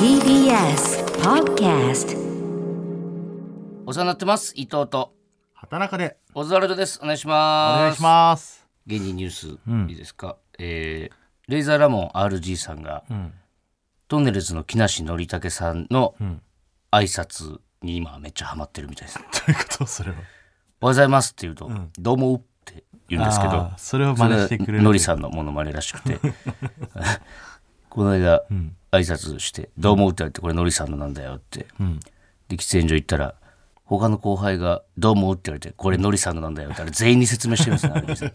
[0.00, 2.16] TBS Podcast
[3.86, 5.14] お世話になってます伊藤と。
[5.54, 6.16] 畑中で。
[6.34, 6.98] オズワルドです。
[7.00, 7.80] お願いしおます。
[7.84, 8.66] 願いします。
[8.88, 9.46] 現にニュース
[9.88, 11.14] いいですか、えー
[11.46, 13.32] レイザーラモン RG さんが、ん。
[14.08, 16.42] トンネルズの木梨憲武さんのん。
[16.90, 19.86] 挨拶に今めっちゃハマってるみたいです、 どういうこと？
[19.86, 20.16] それは。
[20.16, 21.70] おはようございますって言うと、
[22.00, 24.82] どうもって言うんですけどあーそれを真似してくれる。
[24.82, 26.18] ノリさんのモノマネらしくて
[27.90, 28.42] この間、
[28.92, 31.66] 挨拶して「どうも」って言われて「これノリさんのなんだよ」って、
[32.48, 33.34] で喫煙所行ったら
[33.84, 38.34] 他の後輩が「どうも」って言われて「これノリさんのなんだよ」ってあれ全員に説明してるんですねあれ店 やっ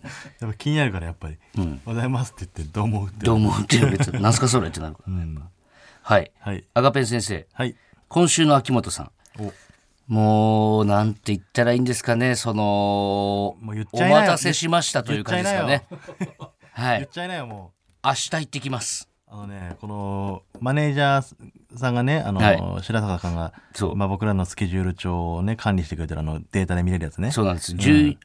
[0.51, 1.37] ぱ気になるからやっぱり。
[1.57, 3.25] おはようございますって言ってどう思うって。
[3.25, 5.13] どうもって言われて、 なんすかそれってなるから。
[6.01, 6.31] はい。
[6.39, 6.63] はい。
[6.73, 7.75] アガペン先生、はい。
[8.09, 9.11] 今週の秋元さん。
[9.39, 9.53] お
[10.07, 15.87] もう、なんて言ったらいいんですかね、その、もう言っちゃいなよお待たせしましたという感じですかね。
[16.73, 16.97] はい。
[16.99, 17.71] 言っちゃいなよ も
[18.03, 19.09] 明日行ってきます。
[19.35, 19.43] う。
[19.43, 22.83] あのねこのマネージャーさんがねあの、はい。
[22.83, 23.95] 白坂さんがそう。
[23.95, 27.31] まあ僕らのスケジュール帳をね管理してくれてるあのデータで見れるやつね。
[27.31, 27.73] そうなんです。
[27.73, 28.17] 10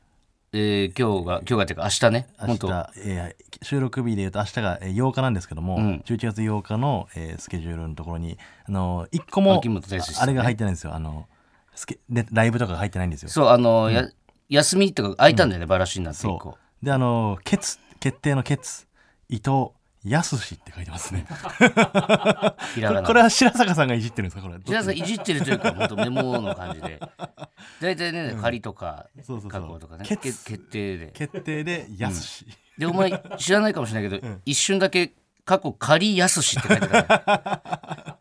[0.53, 6.03] えー今日が、今日がっていうか明日ね、明本当日、えー収録日でいうと明日がえー8日なんですけども、ん。
[6.05, 10.33] 11月8日の、えースケジュールのところにあの1個も秋元康さんね。
[10.33, 10.95] あれが入ってないんですよ。
[10.95, 11.27] あの
[11.75, 13.29] スケでライブとかが入ってないんですよ。
[13.29, 14.09] そう、あの、や
[14.49, 16.51] 休みとか空いたんだよね、バラシになって一個。
[16.51, 16.59] そ。
[16.83, 16.85] う。
[16.85, 18.87] であの決決定の決
[19.29, 19.69] 伊藤
[20.05, 21.27] 康って書いてますね。
[23.05, 24.43] これは白坂さんがいじってるんですか？
[24.43, 27.01] これ皆さんいじってるというか、本当メモの感じで。
[27.81, 31.11] 大体ね、仮とか、そうそうそう加工とかね、決定で。
[31.13, 32.47] 決定で康、
[32.79, 35.13] で、お前知らないかもしれないけど、一瞬だけ
[35.45, 38.17] 過去仮やすしって書いてた。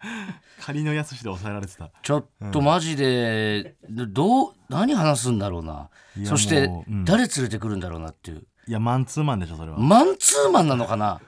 [0.62, 5.90] 仮の康で抑えられてたちょっとマジで、どう、何話すんだろうな。
[6.26, 6.70] そして
[7.06, 8.44] 誰連れてくるんだろうなっていう。
[8.68, 11.22] いやマンツーマンでしょそれは、マンツーマンなのかな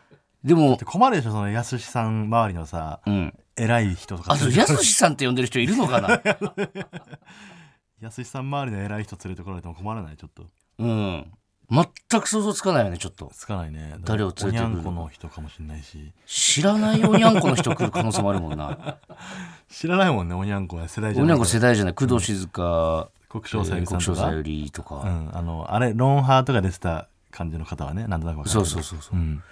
[0.44, 3.34] でもで、困るでしょその康さん周りのさ、うん。
[3.56, 6.20] 偉い人とかあと、やすしさんって呼んでる人いるのかな？
[8.02, 10.18] 康さん周りの偉い人連れてこられても困らない？
[10.18, 10.46] ちょっと
[10.80, 11.32] うん。
[11.70, 13.32] 全く想像つかないよね、ちょっと。
[13.34, 14.66] つかないね誰を連れてくる？
[14.66, 18.98] おにゃんこの人かもしれないし知らないおにゃんこの人来る可能性もあるもんな。
[19.70, 21.94] 知らないもんねおにゃんこは世代じゃないおにゃんこ世代じゃない？
[21.94, 24.96] 工藤静香、国生さゆりさんとか、国生さゆりとか。
[24.96, 29.16] うん、あのあれロンハーとか出てた感じの方はねなんとなくわかるそうそうそうそう。
[29.16, 29.44] うん、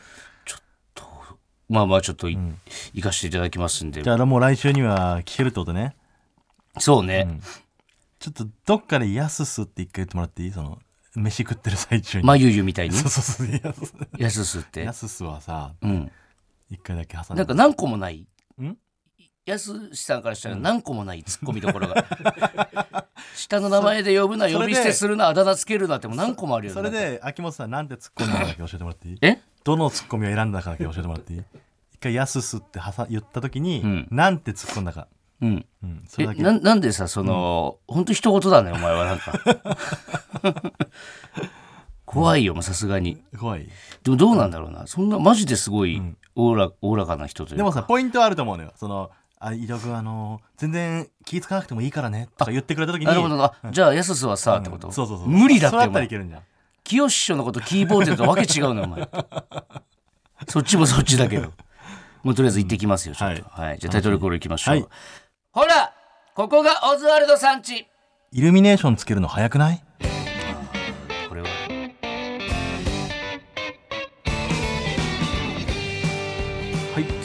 [1.69, 2.37] まあまあちょっとい、
[2.93, 4.09] 行かせていただきますんでじ。
[4.09, 5.95] ゃあもう来週には聞けるってことね
[6.79, 7.39] そうね。
[8.19, 10.51] ちょっとどっかで「やすす」って一回言ってもらっていい？
[10.51, 10.79] その
[11.15, 12.95] 飯食ってる最中に、まゆゆみたいに？
[12.97, 14.83] そうそうそうやすやすすって？
[14.83, 14.93] や。
[14.93, 16.11] すすはさうん。
[16.69, 18.27] 一回だけ挟んでなんか何個もない？
[18.61, 18.77] ん？
[19.45, 22.05] やすしさんからしたら何個もないツッコミどころが。
[23.35, 26.75] 下の名前で呼ぶな、呼び捨てするな、あだ名つけるなってもう何個もあるよね。
[26.75, 29.17] それで秋元さんなんて突っ込んだか教えてもらっていい？
[29.21, 29.39] え？
[29.69, 31.41] どのツッコミを選んだかだけ教えてもらっていい？
[31.93, 34.07] 一回「やすす」って挟言った時に、ん。
[34.11, 35.07] なんて突っ込んだか、
[35.41, 35.65] うん。
[35.83, 36.41] うん、そえれだけ。
[36.43, 39.33] ななんでさその、ほんと一言だねお前はなんか。
[42.05, 43.21] 怖いよさすがに。
[43.39, 43.69] 怖い。
[44.03, 44.87] でもどうなんだろうな。
[44.87, 46.01] そんなマジですごい
[46.35, 47.57] おおらおおらかな人というか。
[47.57, 48.73] でもさポイントはあると思うのよ。
[48.75, 53.05] そのあ伊藤君あの全然気使わなくてもいいからねとか言ってくれた時に。
[53.05, 53.37] なるほど。
[53.37, 54.91] な、じゃあやすすはさ、ってこと？
[54.91, 55.27] そうそうそう。
[55.29, 56.41] 無理だってそうやお前ったらいけるんじゃん
[56.89, 59.07] 清志師匠のことキーボードとわけ違うのよお前。
[60.49, 61.53] そっちもそっちだけど。
[62.23, 63.67] もうとりあえず行ってきますよちょっと、はい。
[63.69, 63.77] はい。
[63.77, 64.85] じゃあタイトルコール行きましょう、はい。
[65.51, 65.93] ほら
[66.33, 67.85] ここがオズワルドさんち
[68.31, 69.83] イルミネーションつけるの早くない？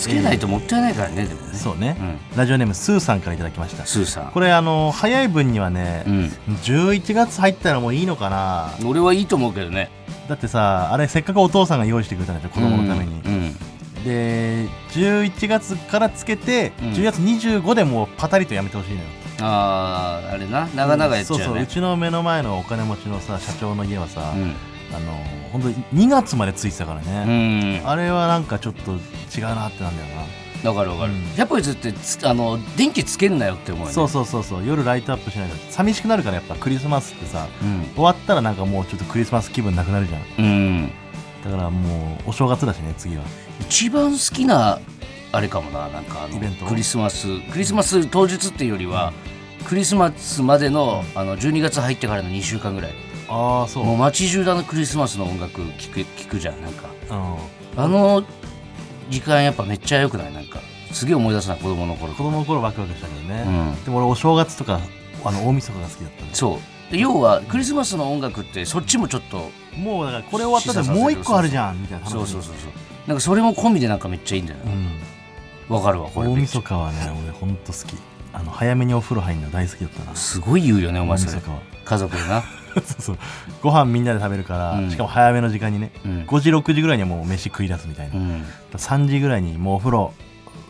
[0.05, 1.55] つけないともったいないからね、でもね。
[1.55, 2.37] そうね、うん。
[2.37, 3.87] ラジオネームスーさんからいただきました。
[3.87, 4.31] スーさん。
[4.33, 6.33] これあの早い分にはね、うん。
[6.63, 8.75] 11月入ったらもういいのかな。
[8.87, 9.91] 俺はいいと思うけどね。
[10.29, 13.57] だってさあれせっかくお父さんが用意してくれたんでしょ子供のために、うん
[14.05, 16.89] で11月からつけて、うん。
[16.91, 19.03] 10月25でもうパタリとやめてほしいのよ。
[19.41, 20.69] あああれな。
[20.75, 21.45] 長々やっちゃうね。
[21.45, 21.63] そうそう。
[21.63, 24.55] うちの目の前のお金持ちのさ社長の家はさ、うん
[24.93, 25.13] あの
[25.53, 25.75] 本当に
[26.07, 27.89] 2月までついてたからうね、ん。
[27.89, 30.09] あれはなんかちょっと違うなってなんだよ
[30.63, 31.19] な、わかるわかる、うん。
[31.37, 33.93] 100歩譲ってつあの電気つけんなよって思うよね。
[33.95, 34.67] そうそうそうそう。
[34.67, 37.85] 夜ライトアップしないと寂しくなるからやっぱクリスマスってさうん。
[37.95, 40.23] 終わったらなんかもうちょっとクリスマス気分なくなるじゃん。
[40.39, 40.93] うん。
[41.45, 43.23] だからもうお正月だしね次は。
[43.61, 44.81] 一番好きな
[45.33, 47.27] あれかもななんかあのクリスマス。
[47.51, 49.13] クリスマス当日っていうよりは、
[49.67, 52.93] クリスマスまでのあの12月入ってからの2週間ぐらい
[53.35, 53.85] ああそう。
[53.85, 56.89] もう街中だのクリスマスの音楽聴く聞くじゃんなんか。
[57.11, 57.15] う
[57.81, 57.83] ん。
[57.83, 58.25] あの
[59.11, 60.33] 時間やっぱめっちゃ良くない？
[60.33, 60.61] なんか
[60.93, 63.45] すげえ思い出すな子供の頃子供の頃ワクワクしたけどね、
[63.77, 63.85] うん。
[63.85, 64.79] でも俺お正月とか
[65.25, 66.61] あの大晦日が好きだったねそ
[66.91, 66.93] う。
[66.93, 72.73] で要はクリスマスの音楽ってそっちもちょっともうだからこれ終わったらもう一個あるじゃんみたいな話そうそうそうそう。
[73.09, 74.73] なんかそれも込みでなんかめっちゃいいんだよね、
[75.69, 75.77] うん。
[75.77, 76.29] わかるわこれ。
[76.29, 77.97] 大晦日はね俺ほんと好き。
[78.33, 80.15] あの早めにお風呂入るの大好きだったな。
[80.15, 81.43] すごい言うよねお前それ。
[81.85, 82.43] 家族でな
[82.85, 83.19] そうそう。
[83.63, 84.91] ご飯みんなで食べるから、うん。
[84.91, 86.23] しかも早めの時間にね、うん。
[86.27, 88.45] 5時6時ぐらいにはもう飯食い出すみたいな、うん。
[88.73, 90.13] 3時ぐらいにもうお風呂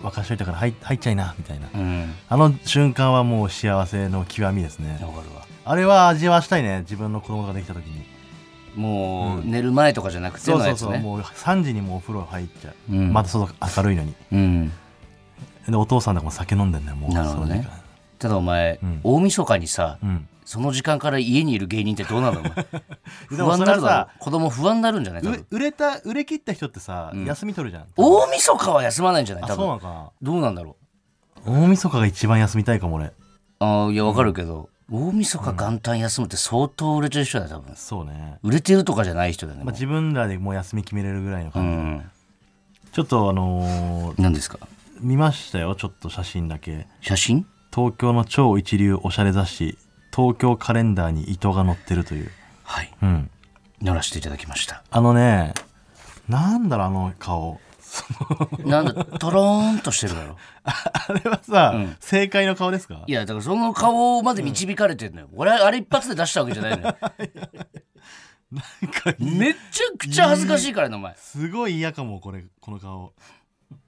[0.02, 1.68] 沸かしといたから入入っちゃいなみたいな。
[1.74, 2.14] うん。
[2.28, 4.92] あの瞬間はもう幸せの極みですね。
[4.92, 5.46] わかるわ。
[5.64, 6.80] あれは味わわしたいね。
[6.80, 8.04] 自分の子供ができた時に。
[8.76, 9.50] もう、うん。
[9.50, 10.98] 寝る前とかじゃなくてそうそうそう。
[10.98, 13.12] もう3時にもうお風呂入っちゃう、うん。
[13.12, 14.14] まだ外明るいのに。
[14.32, 14.72] うん。
[15.68, 16.96] でお父さんとかも酒飲んでんだよ。
[16.96, 17.48] もうなるほどね。
[17.48, 17.84] その時間。
[18.18, 19.00] ただお前、うん。
[19.02, 22.42] 大晦日にさうんその時間から家にいる芸人ってどうなの？
[23.28, 24.18] 不も安になるだろ。
[24.18, 25.44] 子供不安になるんじゃない？
[25.50, 27.24] 売れた売れ切った人ってさ、うん。
[27.24, 27.86] 休み取るじゃん。
[27.96, 29.44] 大晦日は休まないんじゃない？
[29.44, 29.56] あ多分。
[29.56, 29.88] そうなのか。
[29.88, 30.76] などうなんだろ
[31.46, 33.06] 大晦日が一番休みたいかも俺。
[33.06, 33.12] う
[33.60, 37.74] あーいやわかるけど、大晦日元旦休むって相当売れてる人だよ多分。
[37.76, 42.10] そうね、売れてるとかじゃない人だよね、まあ、も自分らでもう休み決めれるぐらいのうう感じ、ん
[42.92, 44.58] ちょっとあのー何ですか？
[45.00, 46.86] 見ましたよちょっと写真だけ。
[47.00, 47.46] 写真？
[47.74, 49.76] 東京の超一流おしゃれ雑誌
[50.14, 52.30] 東京カレンダーに糸が載ってるという。
[52.62, 52.94] はい。
[53.02, 53.30] うん。
[53.82, 54.82] 乗らせていただきました。
[54.90, 55.54] あのね
[56.28, 57.60] なんだろうあの顔。
[58.64, 60.36] なんだトローンとしてるだろ。
[60.64, 61.96] あれはさ、うん。
[62.00, 63.02] 正解の顔ですか？
[63.06, 66.96] いやだからその顔まで導かれてんのよ、俺はあれ一発で出したわけじゃないのよ。
[68.50, 71.14] なんかめっちゃくちゃ恥ずかしいからねお前。
[71.16, 73.12] すごい嫌かもこれこの顔。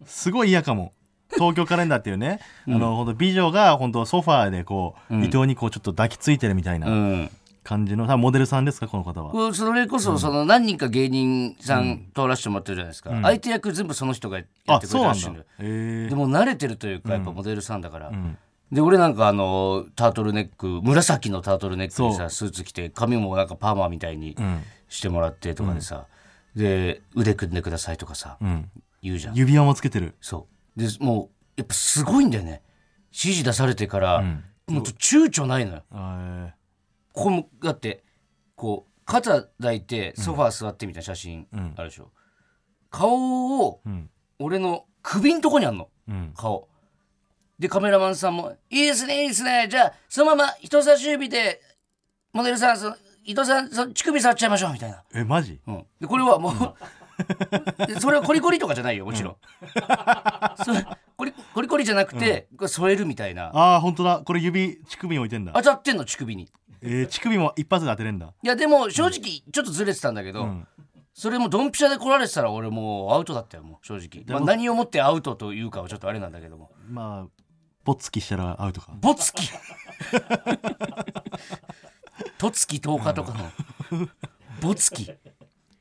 [0.05, 0.93] すごい嫌かも
[1.38, 5.25] 東京カレンダーっていうね、あの本当美女が本当ソファーでこう、うん。
[5.25, 7.31] 伊藤にこうちょっと抱きついてるみたいうなん。
[7.62, 9.53] 感じの、モデルさんですかこの方は。
[9.53, 13.23] それこそその何人か芸人さん通らせてもらってるじゃないですか、ん。
[13.23, 15.21] 相手役全部その人がやってくれあそうなんだ。
[15.21, 18.38] たらしいのよへえでも慣れてるというかやっぱモデルさんだから、うん。
[18.71, 24.62] で俺なんかあのタートルネック紫のタートルネックにそさスーツ着て髪もなんかパーマみたいにうん。
[24.88, 26.06] してもらってとかでさ、
[26.55, 28.71] で腕組んでくださいとかさ、うん。
[29.03, 29.35] 言うじゃん。
[29.35, 30.15] 指輪もつけてる。
[30.21, 32.62] そうでもうやっぱすごいんだよね。
[33.06, 34.44] 指示出されてから、うん。
[34.69, 35.84] もう躊躇ないのよ。
[35.90, 36.55] あ
[37.12, 38.05] ここもだって
[38.56, 41.75] こう肩抱いてソファー座ってみたいな写真うん。
[41.76, 42.11] あるでしょ、
[42.90, 44.11] 顔をーうん。
[44.38, 45.88] 俺の首んとこにあんの。
[46.08, 46.32] うん。
[46.37, 46.69] 顔。
[47.58, 49.67] でカメラマンさんも「いいですねいいですね。
[49.70, 51.62] じゃあそのまま人差し指で
[52.34, 55.58] モデルさんその伊藤さんその乳首触っちゃいましょう」みたいな、えマジ？
[55.67, 56.58] うん、でこれはもうで
[58.01, 59.37] それはコリコリとかじゃないよもちろん、
[60.65, 60.87] それ
[61.17, 63.51] コリコリコリじゃなくて、これ添えるみたいな。
[63.55, 64.23] ああ本当だ。
[64.25, 65.53] これ指乳首に置いてんだ。
[65.55, 66.51] 当たってんの乳首に。
[66.83, 68.35] えー、乳首も一発で当てれんだ。
[68.43, 70.69] いやでも正直ちょっとずれてたんだけど、うん。
[71.15, 76.71] それもドンピシャで来られてたら俺もうアウトだったよもう正直、まあ、も何をもってアウトというかはちょっとあれなんだけども。
[76.91, 77.43] まあ
[77.85, 78.93] ボツキしたらアウトか。
[79.01, 79.49] ボツキ
[82.37, 82.77] とつき。
[82.83, 84.09] 10日とかの。
[84.61, 85.11] ボツキ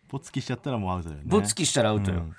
[0.10, 1.28] ボツキしちゃったらもうアウトだよね。
[1.28, 2.36] ボツキしたらアウトよ、うん。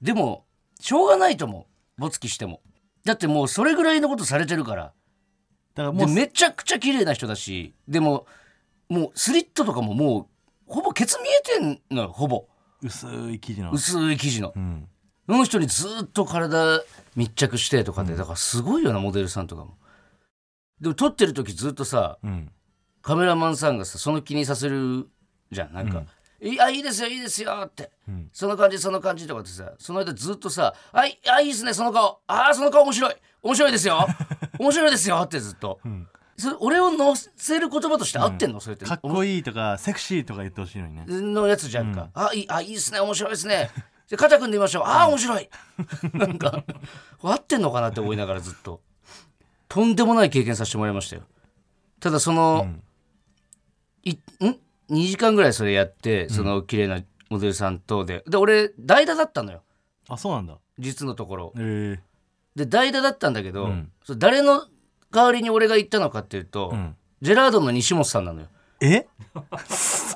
[0.00, 0.44] でも
[0.80, 1.66] しょうがないと思
[1.98, 2.00] う。
[2.00, 2.60] ボツキしても。
[3.04, 4.92] だってもうそれぐらいのことされてるから。
[5.74, 7.74] でだからもうめちゃくちゃ綺麗な人だし。
[7.88, 8.26] でも
[8.88, 10.28] もうスリットとかもも
[10.68, 12.46] うほぼケツ見えてんのよほぼ。
[12.82, 13.70] 薄い生地の。
[13.70, 14.52] 薄い生地の。
[14.54, 14.88] うん。
[15.26, 16.82] その人にずっと体
[17.16, 19.78] 密着してとかで、だからすごいよなモデルさんとかも。
[20.80, 22.50] でも撮ってる時ずっとさうん。
[23.00, 25.08] カメラマンさんがさその気にさせる
[25.50, 25.72] じゃん。
[25.72, 26.02] なんか
[26.48, 28.28] 「いやいいですよいいですよ」って、うん。
[28.32, 32.20] その感じその感じとかってさその間ずっとさ「はいあいいですねその顔。
[32.26, 33.14] ああその顔面白い。
[33.42, 34.06] 面白いですよ。
[34.58, 36.06] 面白いですよ」ってずっと、ん。
[36.36, 38.84] それ俺を乗せる言葉として合ってんの、それって。
[38.84, 41.04] かっこいいとかセクシーとか言ってほしいのにね。
[41.06, 43.70] のやつじゃんか、あいいあいいですね面白いですね。
[44.06, 44.82] じゃあ肩組んでみましょう。
[44.84, 45.48] ああ面白い。
[46.12, 46.64] なんか
[47.22, 48.82] 合ってんのかなって思いながらずっと。
[49.68, 51.22] とんでもない経験させてもらいましたよ。
[52.00, 52.68] ただその、
[54.02, 54.10] い
[54.44, 54.60] ん？
[54.90, 57.00] 2時間ぐらいそれやってその綺麗な
[57.30, 59.62] モデルさんとでで俺代打だったのよ。
[60.08, 60.58] あそうなんだ。
[60.78, 61.52] 実のところ。
[61.58, 61.98] え。
[62.54, 63.90] で代打だったんだけど、うん。
[64.04, 64.66] それ誰の
[65.10, 66.96] 代わりに俺が行ったのかっていうと、ーうん。
[67.22, 68.48] ジェラードンの西本さんなのよ。
[68.80, 69.06] え？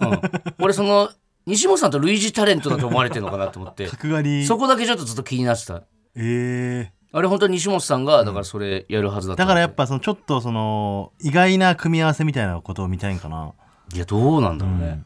[0.03, 0.21] うん。
[0.61, 1.11] 俺その
[1.47, 3.87] 西本さんと類似タレントだと思われてるのかなと思って。
[3.89, 4.47] 角刈り。
[4.47, 5.83] そこだけちょっとずっと気になってた。
[6.15, 6.93] え。
[7.11, 13.55] あれ本当に西本さんがだからそれやるはずだー、っただからやっぱぱそのちょっとその意外な組み合わせみたいなことを見たいんかな
[13.95, 15.03] いやどうなんだろうね、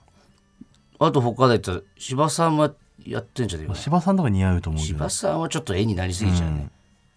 [0.98, 2.72] あと他で言ったら柴さんは
[3.04, 4.98] やってんじゃねえか柴さんとか似合うと思うけど。
[4.98, 6.68] 柴さんはちょっと絵になりすぎちゃうね。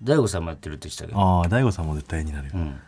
[0.04, 2.80] 大悟さんもやってるって言ってたけど、ああ大悟さんも絶対になるよ、うん、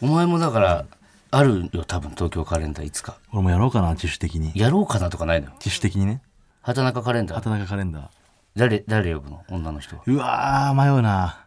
[0.00, 0.86] お前もだから
[1.30, 3.18] あるよ多分東京カレンダーいつか。
[3.32, 4.52] 俺もやろうかな自主的に。
[4.54, 5.52] やろうかなとかないのよ。
[5.54, 6.22] 自主的にね。
[6.62, 7.36] 畑中カレンダー。
[7.36, 8.08] 畑中カレンダー。
[8.54, 9.44] 誰誰呼ぶの？
[9.50, 10.02] 女の人は。
[10.06, 11.44] うわー迷うな。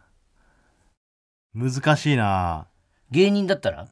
[1.55, 2.67] 難しいな。
[3.09, 3.87] 芸人だったら？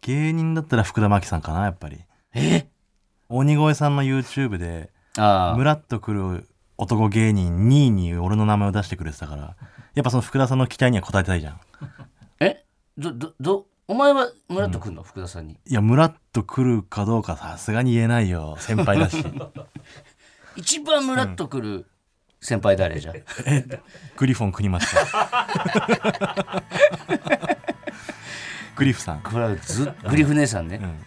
[0.00, 1.98] 芸人だったら福田真紀さんかなやっぱり
[2.34, 2.66] え？
[3.28, 5.56] 鬼越さんの YouTube でああ。
[5.56, 9.56] ムラっとくる男芸人2位に俺の名前を出してくれてたから
[9.94, 11.60] やっぱその福田さんの期待には応えたいじゃん。
[12.40, 12.64] え？
[12.98, 15.58] どどどお前はムラっとくんの、福田さんに。
[15.66, 19.22] いやムラっと来るかどうかさすがに言えないよ先輩だし。
[20.56, 21.86] 一番ムラっとくる
[22.40, 23.12] 先輩誰じゃ、
[24.16, 25.04] グリフォン国松さん
[28.76, 29.20] グリフさん。
[29.22, 31.04] これはずグリフ姉さんね、ん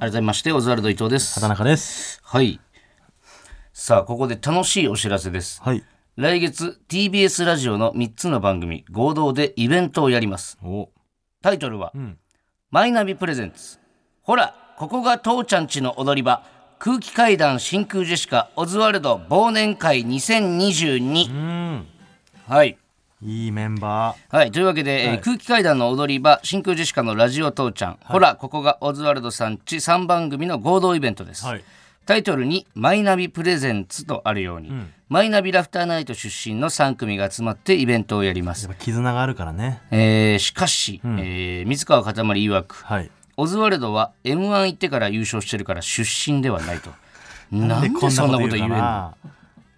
[0.00, 1.34] 改めましてオズワルド伊藤です。
[1.34, 2.20] 畑中です。
[2.24, 2.58] はい。
[3.74, 5.60] さあここで楽しいお知らせです。
[5.62, 5.84] はい。
[6.16, 10.56] 来月 TBS ラジオの3つの番組合同でイベントをやります。
[10.64, 10.88] お。
[11.42, 12.16] タイトルは、ん。
[12.70, 13.78] マイナビプレゼンツ。
[14.22, 16.46] ほらここが父ちゃんちの踊り場。
[16.78, 21.86] 空気階段真空ジェシカオズワルド忘年会2022うん。
[22.46, 22.78] はい
[23.22, 31.64] いいメンバはい、というわけで、えー空気階段の踊り場真空ジェシカのラジオ父ちゃん、ほらここがオズワルドさんち3番組の合同イベントです、ーはい。
[32.06, 34.72] タイトルに「マイナビプレゼンツ」とあるように、
[35.10, 38.64] マイナビラフターナイト出身の3組が集まってイベントをやります。
[38.64, 39.82] やっぱ絆があるからね。
[39.90, 43.10] えーしかし、えー水川かたまり曰くはい。
[43.36, 46.90] オズワルドは m 1行ってから優勝してるから出身ではないと。
[47.52, 49.14] なんでこんそんなこと言えかな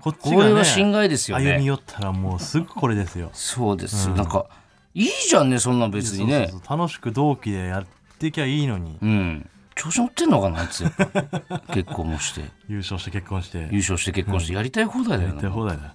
[0.03, 1.53] こっちが、ね、これは心外ですよね。
[1.53, 3.31] 歩み寄ったらもうすぐこれですよ。
[3.33, 4.47] そうです、なんか
[4.95, 6.53] いいじゃんねそんな別にね。
[6.69, 7.87] 楽しく同期でやっ
[8.19, 8.99] ていきゃいいのに。
[9.01, 9.49] うん。
[9.75, 10.85] 調子乗ってんのかなあいつ
[11.73, 12.43] 結婚もして。
[12.69, 13.69] 優勝して結婚して。
[13.71, 14.55] 優勝して結婚して。
[14.55, 15.95] やりたい放題だよやってな放題だ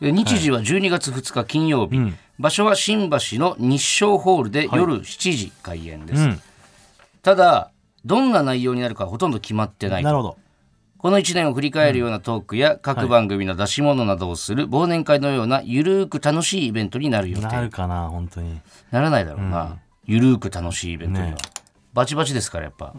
[0.00, 2.16] で日時は12月2日金曜日、ん。
[2.38, 6.40] 場所は新橋の日照ホールで夜7時開演です、うん。
[7.22, 7.70] ただ
[8.04, 10.38] どんな内容になるかほとんど決まってないなるほど
[11.00, 17.46] この1年を振り返るようなトークや各番組の出し物などをする忘年会のようなゆるーく楽しいイベントになる予定。
[17.46, 18.60] なるかな本当に。
[18.90, 21.36] ならないだろうな、ゆるーく楽しいイベントには、ね。
[21.94, 22.94] バチバチですからやっぱ。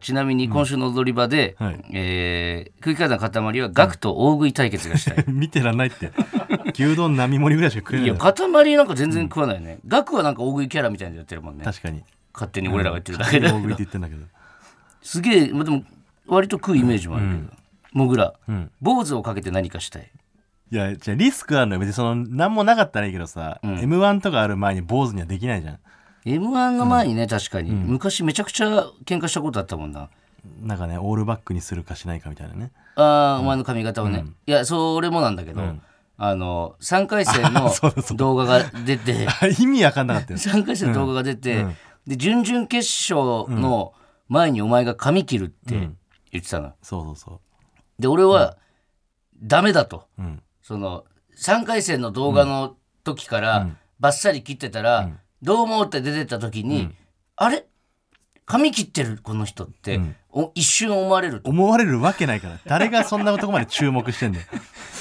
[0.00, 1.84] ちなみに今週の踊り場で、はい。
[1.92, 6.12] えー空気階段の塊はガクと大食い対決がしたい、 見てらんないって。
[6.74, 8.06] 牛丼並盛りぐらいしか食えない。
[8.06, 11.64] いや塊なんか全然食わないね、ガクはなんか大食いキャラみたいなのやってるもんね。
[11.64, 12.04] 確かに。
[12.32, 14.24] 勝手に俺らが言ってるだけで、大食いって言ってんだけど。
[15.02, 15.84] すげえ、まあ、でも
[16.26, 17.52] 割と食うイメージもあるけど、
[17.92, 18.70] もぐら、ん。
[18.80, 20.10] 坊主をかけて何かしたい。
[20.70, 21.80] いやじゃあリスクあるのよ。
[21.80, 25.78] 別にその何もなかったらいいけどさ、m 1とかある前に坊主にはできないじゃん。
[26.24, 30.08] m 1の前にね、確かに、昔めちゃくちゃ喧嘩したことあったもんな。
[30.60, 32.70] なんかねオールバックにするかしないかみたいなね。
[32.96, 35.62] あー、お前の髪型をね、いやそれもなんだけど、
[36.16, 37.70] あの3回戦の
[38.16, 39.26] 動画が出て。
[39.60, 40.38] 意味わかんなかったよ。
[40.38, 41.66] 3回戦の動画が出て、
[42.06, 43.92] で準々決勝の
[44.28, 45.90] 前にお前が髪切るって
[46.34, 47.40] 言ってたの、そうそうそ
[47.98, 48.56] で俺は
[49.42, 50.42] ダメだと、ううん。
[50.62, 51.04] その
[51.38, 53.68] 3回戦の動画の時から
[54.00, 55.10] バッサリ切ってたら、
[55.42, 56.90] どう思うって出てった時に、
[57.36, 57.66] あれ？
[58.46, 60.00] 髪切ってるこの人って、
[60.30, 61.48] お一瞬思われると。
[61.48, 62.60] 思われるわけないから。
[62.66, 64.46] 誰がそんなとこまで注目してんだよ。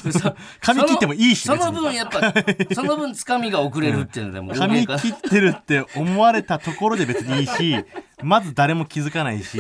[0.62, 2.34] 髪切ってもいいしその分やっぱ
[2.74, 7.76] その分つかみが遅れるっていうのでもう髪大げ切ってるって思われたところで別にいいし
[8.22, 9.60] まず誰も気づかないし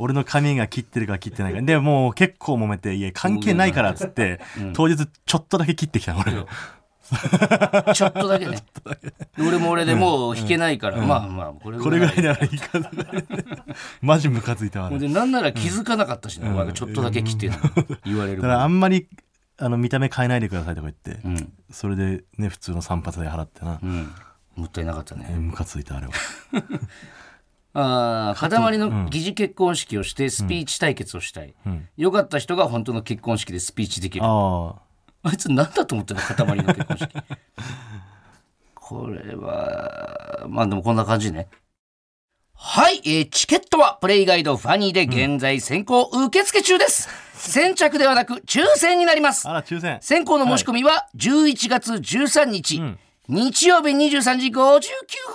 [0.00, 1.60] 俺の髪が切ってるか切ってないか。
[1.60, 4.40] でもう結構揉めて「いや関係ないから」っつって、
[4.72, 6.32] 当日ちょっとだけ切ってきたの俺。
[7.92, 8.62] ちょっとだけね。
[9.36, 12.90] で俺も俺でもう弾けないから、まあまあこれこれぐらいならいいかな。
[14.00, 14.86] マジムカついたわ。
[14.86, 17.50] あれでなんなら気づかなかったしね、お前がちょっとだけ切って
[18.04, 19.06] 言われるだからあんまり
[19.58, 21.52] あの見た目変えないでくださいとか言って、うん。
[21.70, 23.78] それでね普通の散髪で払ってな。
[23.82, 24.12] う、ん。
[24.56, 26.12] もったいなかったね、ムカついたあれは
[27.72, 31.54] ああ塊の疑似結婚式をしてスピーチ対決をしたい、
[31.96, 34.24] よかった人が本当の結婚式でスピーチできる。
[34.24, 34.74] あ
[35.22, 37.08] あいつ何だと思ってんの塊の結婚式。
[38.74, 41.48] これはまあでもこんな感じね。
[42.54, 49.48] はい、えーチケットはプレイガイドファニーで現在先行受付中です、先着ではなく抽選になります。
[49.48, 49.98] あら抽選。
[50.02, 52.82] 先行の申し込みは11月13日、
[53.30, 54.80] 日曜日23時59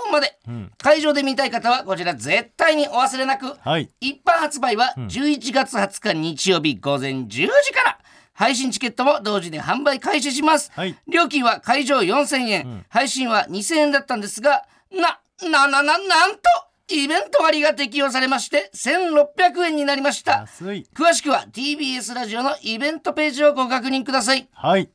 [0.04, 0.38] 分まで、
[0.78, 3.90] 会場で見たい方はこちら絶対にお忘れなく、はい。
[4.02, 8.00] 一般発売は11月20日日曜日午前10時から。
[8.34, 10.98] 配信チケットも同時に販売開始します、はい。
[11.08, 16.42] 料金は会場4000円、配信は2000円だったんですがなななななんと
[16.90, 20.40] イベント割が適用されまして1600円になりました。
[20.42, 20.86] 安い。
[20.94, 24.50] 詳しくは TBS ラジオのイベントページをご確認ください。
[24.52, 24.90] はい。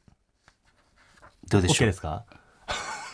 [1.48, 1.86] どうでし OK ょう？
[1.86, 2.26] ですか？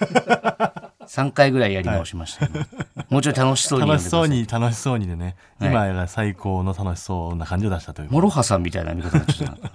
[1.07, 2.67] 3回ぐらいやり直しました、今
[3.11, 5.71] もうちょい楽しそうにや楽しそうに楽しそうにでね、はい。
[5.71, 8.09] 今が最高の楽しそうな感じを出したという。
[8.11, 9.71] モロハさんみたいな見方になっちゃったな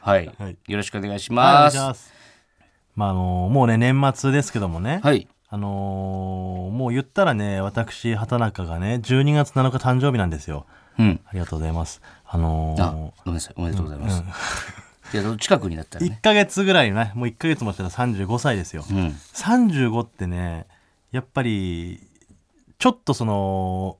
[0.00, 0.56] はい、はい。
[0.66, 1.74] よろしくお願いします。
[1.74, 2.12] いします。
[2.96, 5.28] まああのもうね年末ですけどもね、はい。
[5.48, 10.64] あのーもう言ったらね私畑中がね12月7日誕生日なんですよ。
[10.98, 11.20] うん。
[11.26, 12.00] ありがとうございます。
[12.26, 13.54] あのーあごめんなさい。
[13.56, 14.22] おめでとうございます、
[15.12, 16.18] いや近くになったらね。
[16.20, 19.08] 1ヶ月ぐらいねもう1ヶ月もしたら35歳ですよ、うん。
[19.34, 20.66] 35ってね
[21.10, 22.00] やっぱり
[22.78, 23.98] ちょっとその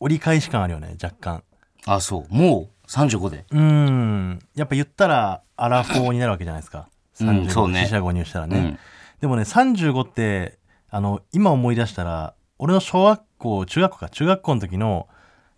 [0.00, 1.42] 折り返し感あるよね若干。
[1.86, 2.34] あそう。
[2.34, 3.44] もう35で。
[3.50, 4.38] うーん。
[4.54, 6.88] やっぱ言ったらアラフォーになるわけじゃないですか。
[7.20, 7.82] うん35そうね。
[7.82, 8.78] 四捨五入したらね、うん。
[9.20, 10.58] でもね35って
[10.90, 15.06] あの今思い出したら俺の小学校中学校か中学校の時の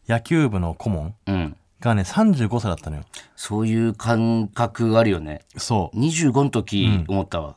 [0.08, 1.56] 野球部の顧問うん
[1.88, 3.04] がね35歳だったのよ。
[3.36, 5.42] そういう感覚あるよね。
[5.56, 5.98] そう。
[5.98, 7.56] 25の時思ったわ、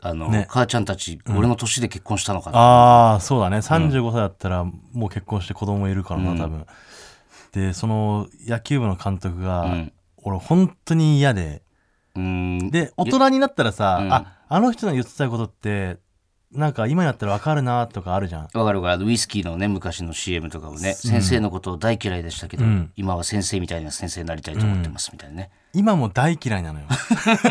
[0.00, 0.46] あの、ね。
[0.48, 3.58] 母ちゃんたち、俺の年で結婚したのかな、ああそうだね。
[3.58, 6.66] 35歳だったらもう結婚して子供いるからな多分、
[7.52, 9.92] でその野球部の監督が、うん。
[10.24, 11.62] 俺本当に嫌で。
[12.14, 12.70] うーん。
[12.70, 14.12] で大人になったらさ、うん。
[14.12, 15.98] ああの人の言ってたことって
[16.54, 18.42] なんか今になったら分かるなとかあるじゃん。
[18.42, 19.06] わかるわかる。
[19.06, 22.92] ウイスキーのね昔の CM とかをね、先生のことを大嫌いでしたけど、うん。
[22.96, 26.86] 今は先生みたいな先生になりたいと思ってますみたいなね、今も大嫌いなのよ。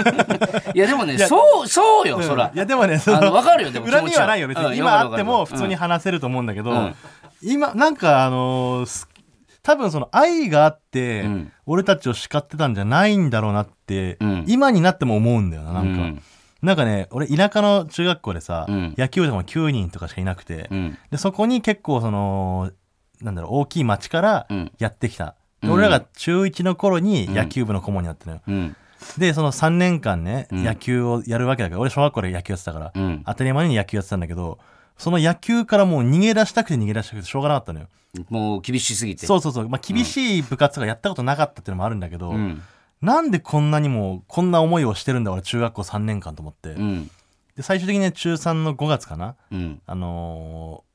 [0.74, 2.52] いやでもねそうそうよ、そら。
[2.54, 4.78] いやでもねそあの分かるよでも恨みはないよ別に。
[4.78, 6.96] 今あっても普通に話せると思うんだけど、うん。
[7.42, 9.10] 今なんかあのーす
[9.64, 11.52] 多分その愛があって、うん。
[11.66, 14.44] 俺たちを叱ってたんじゃないんだろうなって、うん。
[14.48, 16.22] 今になっても思うんだよななんか、うん
[16.64, 18.96] なんかね俺田舎の中学校でさ、うん。
[18.98, 20.98] 野球部とかも9人とかしかいなくて、うん。
[21.12, 22.72] でそこに結構その
[23.22, 24.72] なんだろう大きい町からうん。
[24.80, 25.74] やってきた、でうん。
[25.74, 28.76] 俺らが中1の頃に野球部の顧問になったのよ、うん。
[29.18, 30.64] でその3年間ね、うん。
[30.64, 33.24] 野球をやるわけだけど俺小学校で野球やってたから、うん。
[33.26, 34.58] 当たり前に野球やってたんだけど
[34.98, 37.88] その野球からもう逃げ出したくて逃げ出したくてしょうがなかったのよ。
[38.30, 39.26] もう厳しすぎて。
[39.26, 42.62] そうそうそう、まあ、厳しい部活とかやったことなかったっていうのもあるんだけど、うん
[43.04, 47.12] なんでこんなにもこんな思いをしてるんだ俺中学校3年間と思って、うん。
[47.56, 49.36] で最終的にね中3の5月かな。
[49.52, 49.82] うん。
[49.86, 50.94] あのー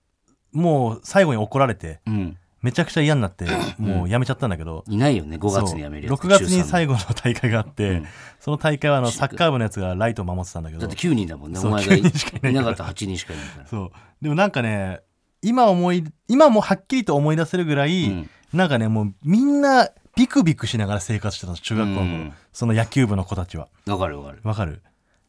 [0.50, 2.36] もう最後に怒られてうん。
[2.62, 3.46] めちゃくちゃ嫌になって
[3.78, 8.06] もうやめちゃったんだけど、いないよね5月に辞めるやつ6月に最後の大会があって、うん。
[8.40, 10.80] その大会はあのサッカー部のやつがライトを守ってたんだけど。
[10.80, 13.66] だって9人だもんねそうお前がい9人しかいないいなかったら8人しかいないから。
[13.66, 13.90] そう。
[14.22, 15.02] でもなんかね
[15.42, 18.30] 今思い今もはっきりと思い出せるぐらい、うん。
[18.52, 22.32] なんかねもうみんなビクビクしながら生活してたの中学校の頃、うん。
[22.52, 23.68] その野球部の子たちは。
[23.86, 24.40] わかるわかる。
[24.42, 24.82] わかる？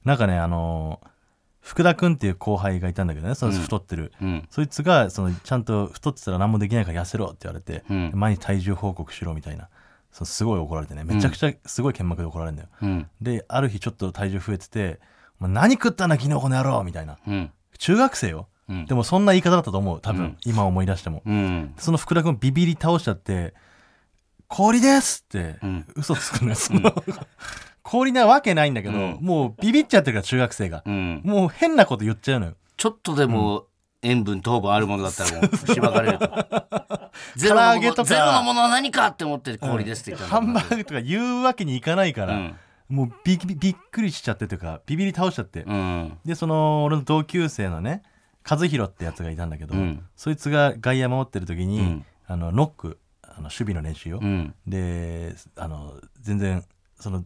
[0.04, 1.08] なんかねあのー
[1.62, 3.36] 福田君っていう後輩がいたんだけどね。
[3.36, 4.48] その太ってる、うん。
[4.50, 8.12] そいつがそのちゃんと太ってたら何もできないから痩せろって言われて、うん。
[8.16, 9.68] 毎日体重報告しろみたいな。
[10.12, 11.04] そうすごい怒られてね。
[11.04, 13.08] めちゃくちゃすごい剣幕で怒られるんだよ、うん。
[13.22, 15.00] である日ちょっと体重増えてて
[15.40, 17.18] 「お前何食ったんだ昨日この野郎」みたいな。
[17.28, 17.52] うん。
[17.78, 18.86] 中学生よ、うん。
[18.86, 20.38] でもそんな言い方だったと思う多分、うん。
[20.46, 21.74] 今思い出しても、うん。
[21.78, 23.54] その福田君ビビり倒しちゃって
[24.50, 25.86] 「氷です」ってうん。
[25.96, 26.94] 嘘つくのよ、その。
[27.84, 29.18] 氷なわけないんだけど、うん。
[29.22, 31.22] もうビビっちゃってるから中学生が、うん。
[31.24, 32.54] もう変なこと言っちゃうのよ。
[32.76, 33.68] ちょっとでも
[34.02, 36.30] 塩分糖分あるものだったらもうしばかれると。
[37.36, 38.04] ゼロのもの唐揚げとか。
[38.06, 42.56] ゼロのものは何かって思って氷ですって言ったハンバーグとか言うわけにいかないから、うん。
[42.90, 46.18] もうびびびっくりしちゃってというかビビり倒しちゃって、うん。
[46.26, 48.04] でその俺の同級生のね
[48.50, 50.04] 和弘ってやつがいたんだけど、うん。
[50.16, 52.06] そいつが外野守ってる時に、うん。
[52.28, 53.00] あのノック
[53.40, 54.54] あの守備の練習を、うん。
[54.68, 56.64] であの全然
[57.00, 57.24] その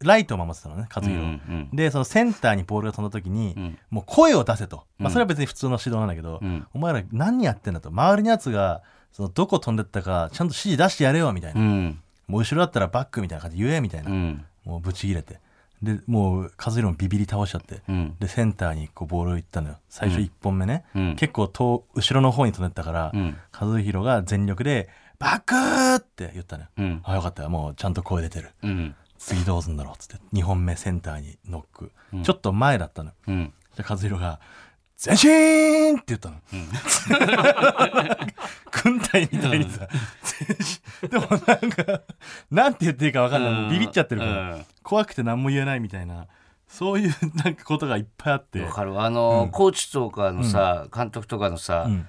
[0.00, 1.68] ライトを守ってたのね和うん弘、うん。
[1.72, 3.78] でそのセンターにボールが飛んだ時に、うん。
[3.90, 5.12] もう声を出せと、まあ、うん。
[5.12, 6.66] それは別に普通の指導なんだけど、うん。
[6.72, 7.90] お前ら何やってんだと。
[7.90, 12.00] 周りのやつがそのどこ飛んでったかちゃんと指示出してやれよみたいな、うん。
[12.26, 14.44] もう後ろだったらバックみたいな感じで言えみたいな、うん。
[14.64, 15.38] もうブチ切れて。
[15.82, 18.16] でもう和弘もビビり倒しちゃって、うん。
[18.18, 19.76] でセンターにこうボールを行ったのよ。
[19.90, 21.16] 最初1本目ね、うん。
[21.16, 23.36] 結構遠後ろの方に飛んでったから、うん。
[23.52, 24.88] 和弘が全力で
[25.20, 25.54] 「バック!」
[25.96, 27.00] って言ったのよ、うん。
[27.04, 28.50] あよかったもうちゃんと声出てる。
[28.62, 28.96] うん。
[29.18, 32.22] 次どうすんだろうっつって2本目センターにノック、うん。
[32.24, 33.52] ちょっと前だったのうん。
[33.76, 34.40] じゃ和弘が
[35.06, 36.36] 「前進!」って言ったの、
[38.82, 39.88] 軍隊みたいにさ、
[41.08, 41.38] でもなん
[41.70, 42.02] か
[42.50, 44.66] なんて言っていいか分かんない、ビビっちゃってるから、うん。
[44.82, 46.26] 怖くて何も言えないみたいな。
[46.68, 48.62] そういうなんかことがいっぱいあって。
[48.62, 49.00] わかる。
[49.00, 52.08] あの、コーチとかのさ、監督とかのさ、うん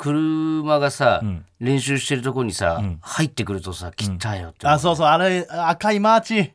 [0.00, 1.44] 車がさ、うん。
[1.60, 2.98] 練習してるとこにさ、ん。
[3.02, 6.52] 入ってくるとさ来たよって、あそうそうあれ赤いマーチ。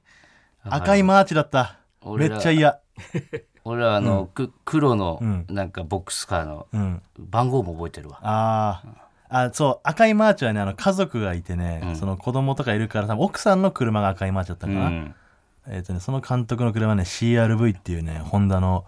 [0.63, 1.35] 赤いマーチ。
[1.35, 1.77] だった。
[2.17, 2.79] めっちゃ嫌。
[3.63, 5.45] 俺はあの、く黒のうん。
[5.47, 7.03] なんかボックスカーのうん。
[7.19, 8.89] 番号も覚えてるわ、あー。
[9.27, 11.95] あそう赤いマーチはねあの家族がいてね、うん。
[11.95, 15.15] その子供とかいるから多分奥さんの車が赤いマーチだったかな、うん。
[15.67, 18.85] えーとね、その監督の車はね CRV っていうねホンダの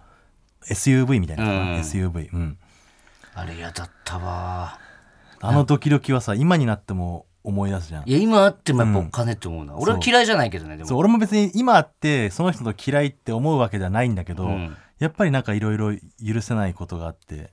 [0.68, 1.48] SUV みたいな、うん。
[1.76, 2.58] SUV うん
[3.38, 4.78] あれ嫌だったわ。
[5.40, 8.08] あのドキドキはさ今になっても思い出すじゃん。
[8.08, 10.88] いや今あってもやっぱお金って思うな、俺は嫌いじゃないけどねでも。
[10.88, 14.76] そう俺も別に今あってその人と嫌いって思うわけではないんだけど、うん。
[14.98, 17.52] やっぱりなんかいろいろ許せないことがあって。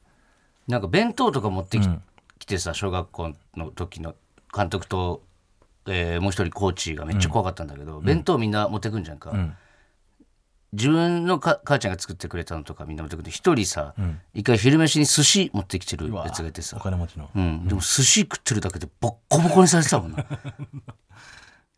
[0.67, 2.01] なんか弁当とか持ってき,、うん。
[2.47, 4.15] てさ小学校の時の
[4.55, 5.21] 監督と、
[5.87, 9.55] えーもう一人コーチがめっちゃ怖かったんだけど、弁当みんな持ってくんじゃんか、ん
[10.75, 13.95] 自分のか母ちゃんが作ってくれたのとかみんな持ってくれて一人さ、
[14.33, 17.29] 一回昼飯に寿司持ってきてるやつがいておさ、金持ちの。
[17.33, 20.25] うん、でも寿司食ってるだけでボッコボコにされてたもんな。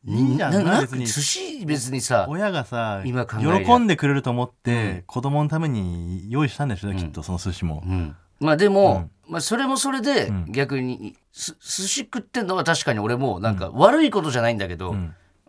[0.06, 1.06] いいじゃんな別に。
[1.06, 14.96] か寿司別にさ、親がさ今喜んでくれると思って、子供のために用意したんでしょ、きっとその寿司も、うん、まあでも、まあそれもそれで逆に、す寿司食ってんのは確かに俺もなんか悪いことじゃないんだけど、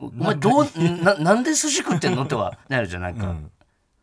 [0.01, 0.67] お前どう
[1.03, 2.25] ななんで寿司食ってんの？
[2.25, 3.35] っては なるじゃんなんか。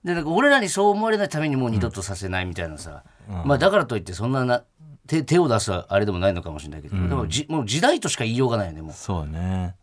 [0.04, 3.04] でなんか俺らにそう思われないためにもう二度とさせないみたいなさ、
[3.44, 4.64] まあだからといってそんなな
[5.08, 8.94] 手手を出すあれでもないのかもしれないけど、でもじもう時代としか言いようがないよねもう。
[8.94, 9.76] そうね。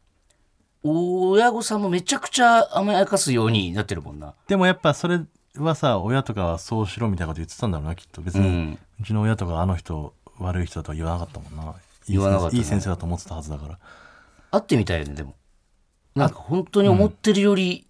[0.85, 4.35] 親御さんもめちゃくちゃ甘やかすようになってるもんな。
[4.47, 5.21] でもやっぱそれ
[5.57, 11.73] はさ親とかはそうしろみたいなこと言ってたんだろうなきっと別に、ううんちの親とかあの人悪い人だとは言わなかったもんな。
[12.07, 12.59] いい言わなかったね。
[12.59, 13.79] いい先生だと思ってたはずだから。
[14.53, 15.35] 会ってみたいよねでも
[16.15, 17.87] なんか本当に思ってるより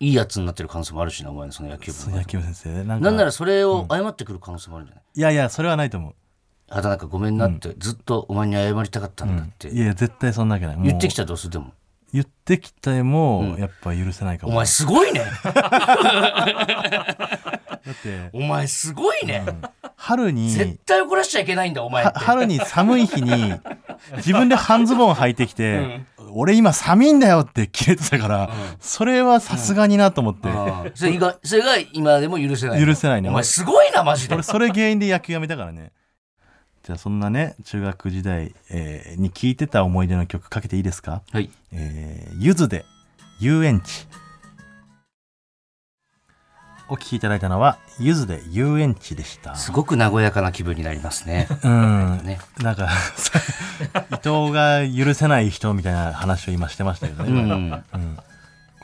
[0.00, 6.14] いいやつになってる可能性もあるしなお前のその野球部の野球先生なんかなんならそれを謝ってくる可能性もあるんじゃない、いやいやそれはないと思う。
[6.68, 10.76] 畑中ごめんなって、ずっとお前に謝りたかったんだって、いやいや絶対そんなわけない。
[10.76, 10.86] もう。
[10.86, 11.52] 言ってきたらどうする？
[11.52, 11.72] でも
[12.12, 14.52] 言ってきても、やっぱ許せないかも。
[14.52, 15.22] お前すごいね。
[17.84, 19.44] だってお前すごいね、
[19.96, 23.54] 春に絶対怒らしちゃいけないんだお前春に寒い日に
[24.18, 30.48] 自分で半ズボン履いてきて、俺今寒いんだよって切れてたから、それはさすがになと思って、
[30.94, 33.30] それがそれが今でも許せない許せないね。
[33.30, 34.34] お前すごいなマジで。
[34.34, 35.92] 俺それ原因で野球やめたからね
[36.82, 41.22] じゃあそんなね中学時代、えーに聴いてた思い出の曲かけていいですか？
[41.32, 41.50] はい。
[41.72, 42.84] えーゆずで
[43.40, 44.06] 遊園地。
[46.88, 49.54] お聴きいただいたのはゆずで遊園地でした。
[49.54, 51.48] すごく和やかな気分になりますね。
[51.62, 52.20] うん。
[52.24, 52.38] ね。
[52.58, 52.88] なんか
[54.10, 58.18] 伊藤が許せない人みたいな話を今してましたけどね、うん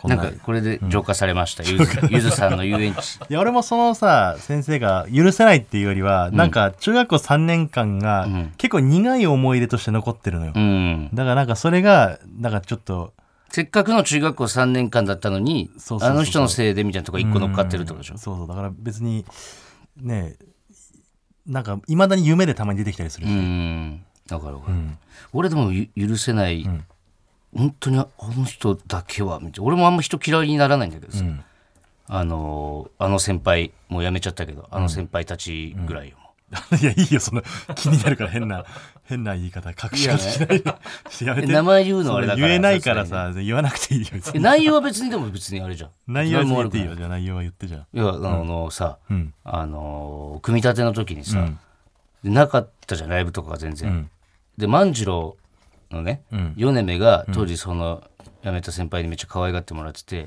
[0.04, 3.16] なんかこれで浄化されました、ゆずゆずさんの遊園地。
[3.16, 8.52] いや俺もそのさ先生が許せないっていうよりは、なんか中学校3年間がん。
[8.56, 11.10] 結構苦い思い出として残ってるのよ、うん。
[11.12, 13.12] だからなんかそれがなんかちょっと
[13.50, 18.18] せっかくの中学校3年間だったのにあの人のせいでみたいなとこ一個乗っかってるってことでしょ？
[18.18, 18.46] そうそう。
[18.46, 19.24] だから別に
[19.96, 20.36] ね
[21.46, 24.04] なんかいまだに夢でたまに出てきたりするうし、ん。
[24.28, 24.58] だから、
[25.32, 26.68] 俺でもゆ許せない、
[27.56, 31.44] 本当にあの人だけは俺もあんま人嫌いにならないんだけどさ、ん。
[32.10, 36.28] あのーあの先輩もう辞めちゃったけどあの先輩たちぐらいよ、も
[36.80, 37.42] いやいいよその
[37.76, 38.64] 気になるから変な
[39.04, 40.64] 変な言い方隠し方しないで。
[41.24, 41.52] やめて。
[41.52, 45.90] 名前言うのはあれだから言えないからさ言わなくていいよ内容は別にでも別にあれじゃん。
[46.06, 46.94] 内容は言っていいよ。
[46.96, 47.86] じゃあ内容は言ってじゃあ。
[47.92, 49.34] いやあのさ、ん。
[49.44, 51.46] あのー組み立ての時にさ、
[52.22, 54.10] なかったじゃんライブとかが全然、ん。
[54.56, 55.36] で万次郎
[55.90, 56.54] のね、ん。
[56.56, 58.02] 米目が当時その
[58.42, 60.26] 辞めた先輩にめっちゃ可愛がってもらってて、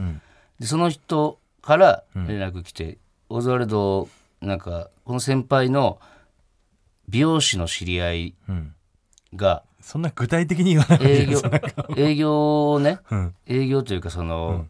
[0.59, 2.97] でその人から連絡来て、
[3.29, 4.09] オズワルド
[4.41, 5.99] なんかこの先輩の
[7.09, 8.73] 美容師の知り合いん。
[9.35, 11.41] がそんな具体的に言わないい営業
[11.97, 13.33] 営業をね、ん。
[13.47, 14.67] 営業というかその、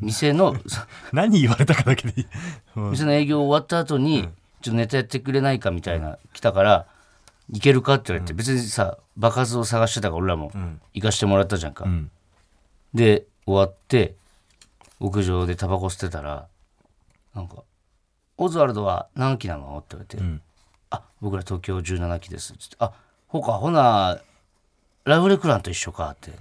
[0.00, 0.56] 店の
[1.12, 2.26] 何言われたかだけでいい、
[2.76, 4.28] うん店の営業終わった後に、
[4.60, 6.86] ちょっとネタやってくれないかみたいな、来たから、
[7.50, 10.50] 行けるかって言われて、別にさ、場数を探してたから俺らも
[10.94, 11.84] 行かしてもらったじゃんか。
[11.84, 12.10] ん。
[12.92, 14.16] で、終わって、
[15.00, 16.48] 屋上でタバコ吸ってたら、
[17.34, 17.62] なんか、
[18.38, 19.78] オズワルドは何期なの？
[19.78, 20.42] って言われて、ん
[20.90, 22.54] あ、僕ら東京17期です。
[22.54, 22.92] つって、あ、
[23.28, 24.18] ほか、ほな、
[25.04, 26.32] ラフレクランと一緒かって。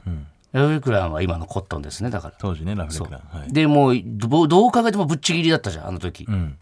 [0.51, 2.35] ラフレクランは今のコットンですね、だから。
[2.39, 3.21] 当時ねラフレクラン。
[3.39, 3.53] はい。
[3.53, 6.25] で、もう、どどう考えてもぶっちぎりだったじゃん、あの時。
[6.27, 6.57] うん。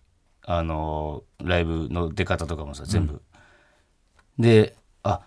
[0.45, 3.21] あのライブの出方とかもさ全部、
[4.39, 5.21] で「あ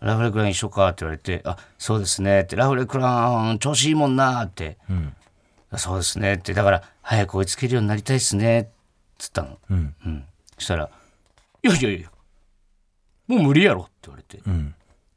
[0.00, 4.78] ラフレクラン一緒か」って言われて「あそうですね」って「ラフレクラン調子いいもんな」って。
[4.88, 5.14] うん
[5.70, 6.54] 「あそうですね」って。
[6.54, 8.66] だから早く追いつけるようになりたいっすねっ
[9.18, 9.58] つったの。
[9.70, 9.94] うん。
[10.06, 10.24] うん。
[10.56, 10.88] そしたら
[11.64, 12.10] 「いやいやいや
[13.26, 14.38] もう無理やろ」って言われて。
[14.46, 14.74] うん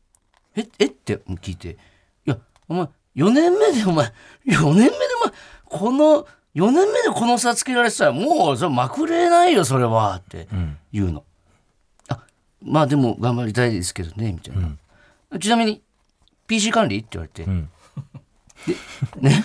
[0.56, 1.78] 「ええっ?」て聞いて
[2.26, 4.12] 「いやお前4年目でお前
[4.47, 4.91] 4年目で
[5.23, 5.34] お前
[5.65, 10.78] この4年目でこの差つけられてたらもうそれまくれないよそれは」ってうん。
[10.91, 11.23] 言うの。
[12.62, 15.39] あまあでも頑張りたいですけどねみたいな。
[15.39, 15.82] ちなみに
[16.48, 17.70] PC 管理って言われて、ん。
[19.22, 19.43] ね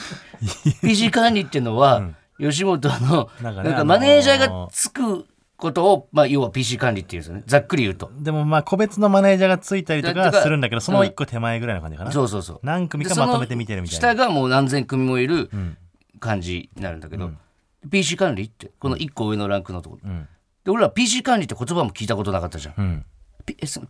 [0.81, 7.42] ？PC 管理っていうのは、吉本のなんんかマネージャーがつくことを、まあ、要は PC 管理っていうんですよね。
[7.46, 8.11] ざっくり言うと。
[8.18, 12.61] でもまあ個別のマネージャーがついたりとかするんだけどその一個手前ぐらいの感じかな、そうそうそう。
[12.62, 14.01] 何組かまとめて見てるみたいな。
[14.01, 15.51] 下がもう何千組もいる
[16.20, 17.31] 感じになるんだけど、
[17.90, 19.98] PC 管理ってこの1個上のランクのとこ。
[20.03, 20.29] ろ、ん
[20.64, 22.75] で俺ら PC 管理って言葉も聞いたことなかったじゃん。
[22.79, 23.05] うん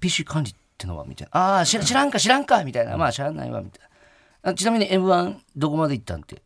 [0.01, 1.39] PC 管理ってのはみたいな。
[1.39, 2.97] ああ、知ら知らんか知らんかみたいな。
[2.97, 3.81] まあ知らないわみたい
[4.43, 4.51] な。
[4.51, 6.43] あちなみに M1 どこまで行ったんって。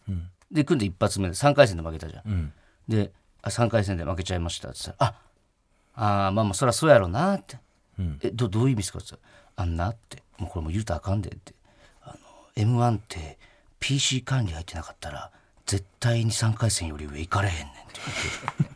[0.51, 2.53] で組んで一発目で3回戦で負けたじゃん、うん
[2.89, 3.11] で
[3.43, 5.15] あ3回戦で負けちゃいましたって言ったら
[5.95, 7.59] 「ああーまあまあそりゃそうやろな」って
[7.99, 11.53] うん「えどどういう意味ですか?」って言ったら「あんな」って「もうこれもう言うたらあかんで」って
[12.03, 12.17] 「あの
[12.55, 13.39] m 1って
[13.81, 15.31] PC 管理入ってなかったら
[15.67, 18.01] 絶対に3回戦より上行かれへんねん」って
[18.61, 18.76] 言って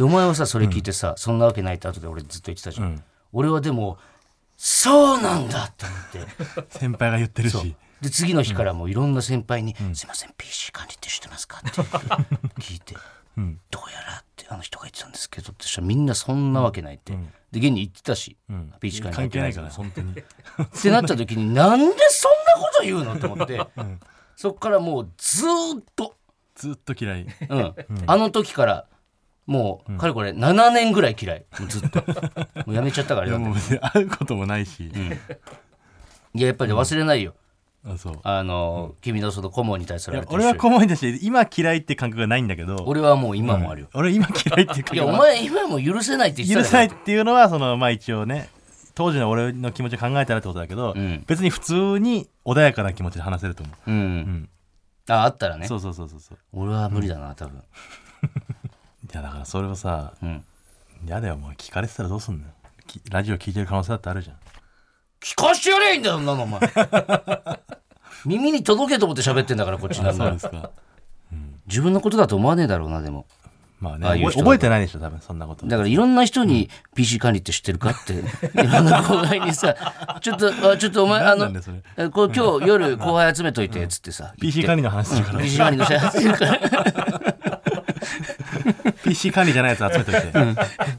[0.00, 3.04] でお前はさそれ聞いてさ、そんなわけないって後で俺ずっと言ってたじゃん、うん。
[3.34, 3.98] 俺はでも
[4.56, 6.72] そうなんだって思って。
[6.78, 7.76] 先輩が言ってるし。
[8.00, 11.82] で次の日からもういろんな先輩に「すいません PC 管理って知ってますか?」って
[12.62, 12.94] 聞いて
[13.36, 17.12] 「どうやら」ってあの人が言ってたんですけどってしたらみんなそんなわけないって、
[17.52, 20.12] で現に言ってたし、うん、PC 管理関係ないいから本当に。
[20.16, 22.32] ってなった時になんでそん
[22.62, 23.60] なこと言うのと思って、
[24.34, 26.16] そっからもうずーっと、
[26.54, 27.26] ずっと嫌い。
[27.50, 27.74] うん。
[28.06, 28.86] あの時から
[29.50, 31.44] もうかれこれ7年ぐらい嫌い。
[31.68, 32.04] ずっと。
[32.66, 34.84] もうやめちゃったからもう会うこともないし、
[36.34, 37.34] いややっぱり忘れないよ、
[37.84, 38.20] あそう。
[38.22, 42.84] あの、君のその顧問に対すいる俺は顧問だし今嫌いって感覚がないんだけど。
[42.86, 44.98] 俺はもう今もあるよ、俺今嫌いっていう感い。
[44.98, 48.50] やお前今も許せないって言許せないっていうのはそのまあ一応ね
[48.94, 51.24] 当時の俺の気持ちを考えたらってことだけど、うん。
[51.26, 54.48] 別に普通に穏やかな気持ちで話せると思う、うん、うん。
[55.08, 55.66] ああったらね。
[55.66, 56.38] そうそうそうそうそう。
[56.52, 57.58] 俺は無理だな多分。
[57.58, 58.59] い
[59.12, 60.44] やだからそれをさうん。
[61.06, 62.44] 嫌だよもう聞かれてたらどうすんの
[63.10, 64.36] ラジオ聞いてる可能性だってあるじゃん。
[65.20, 66.60] 聞かしてやれいいんだよそんなのお前。
[68.26, 70.70] 耳に届けと思って喋ってんだからこっちなんだそうですか。
[71.66, 73.26] 自分のことだと思わねえだろうなでも。
[73.78, 75.66] まあねああ覚えてないでしょ多分そんなこと。
[75.66, 78.16] だからいろんな人に PC 管理って知ってるかってい
[78.56, 79.74] ろんな後輩にさ
[80.20, 81.46] ちょっとあちょっとお前あの
[82.10, 85.38] こう今日夜後輩集めといてっつってさ PC 管理の話するから。
[85.40, 87.59] PC 管理の人集めるから
[89.04, 90.32] PC 管理じゃないやつ集めといて、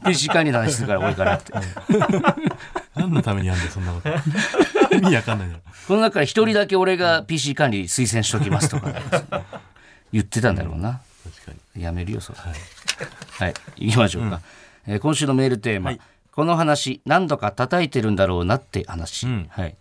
[0.04, 1.52] PC 管理の話するから俺からって。
[2.94, 4.08] 何のためにやんだよそんなこと。
[4.94, 5.58] 意味わかんないよ。
[5.88, 8.92] この中から一人だけ俺が PC 管理推薦しときますとか。
[10.12, 11.00] 言ってたんだろうな。
[11.24, 11.82] 確かに。
[11.82, 12.38] やめるよそれ。
[12.38, 14.40] はい、行きましょうか、
[14.86, 16.00] えー今週のメールテーマ、はい。
[16.32, 19.46] この話何度か叩いてるんだろうなって話、ん。
[19.50, 19.76] はい。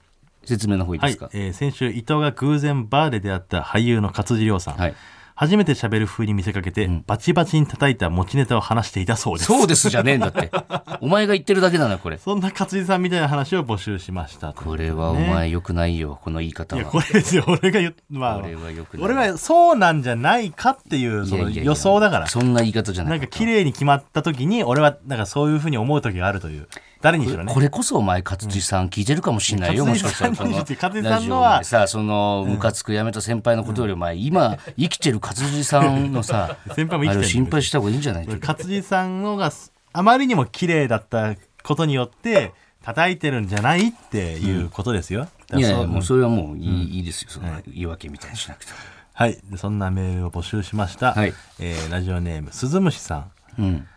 [0.46, 4.96] 説明の方いいですか、はい、えー先週伊藤が偶然バーで出会った俳優の勝地涼さん、はい
[5.36, 9.48] 初めて喋る風に見せかけて、バチバチに叩いた持ちネタを話していたそうです。
[9.48, 10.52] そうですじゃねえんだって。
[11.02, 12.18] お前が言ってるだけなのよこれ。
[12.18, 16.82] そんな勝地さんみたいな話を募集しましたこれはお前よくないよこの言い方は。
[16.82, 17.44] いやこれですよ。
[17.48, 19.06] 俺が言っまあこれはよくない。
[19.06, 21.72] 俺はそうなんじゃないかっていうそのいやいやいや。
[21.72, 22.28] 予想だから。
[22.28, 26.68] そんな言い方じゃなないんか綺麗に決まった時に俺はなんかそういうふうに思う時があるという
[27.02, 27.54] 誰にしろね。
[27.54, 29.90] これこそお前勝地さん聞いてるかもしれないよ、うん。
[29.90, 39.52] もしかしたら勝地さんのはラジオでさそのムカつくやめた先輩のことよりお前今生きてる勝地さんのさ 先輩も生きてる心配した方がいいんじゃない勝地さんのが
[39.94, 47.30] あまりにも綺麗だったことによって叩いてるんじゃないっていうことですよ、いやいやもうそれはもういい,、いいですよ。
[47.30, 48.72] その言い訳みたいにしなくて
[49.14, 49.38] はい。
[49.52, 51.34] でそんなメールを募集しました、はい。
[51.60, 53.32] えーラジオネーム鈴虫さん。
[53.60, 53.88] うん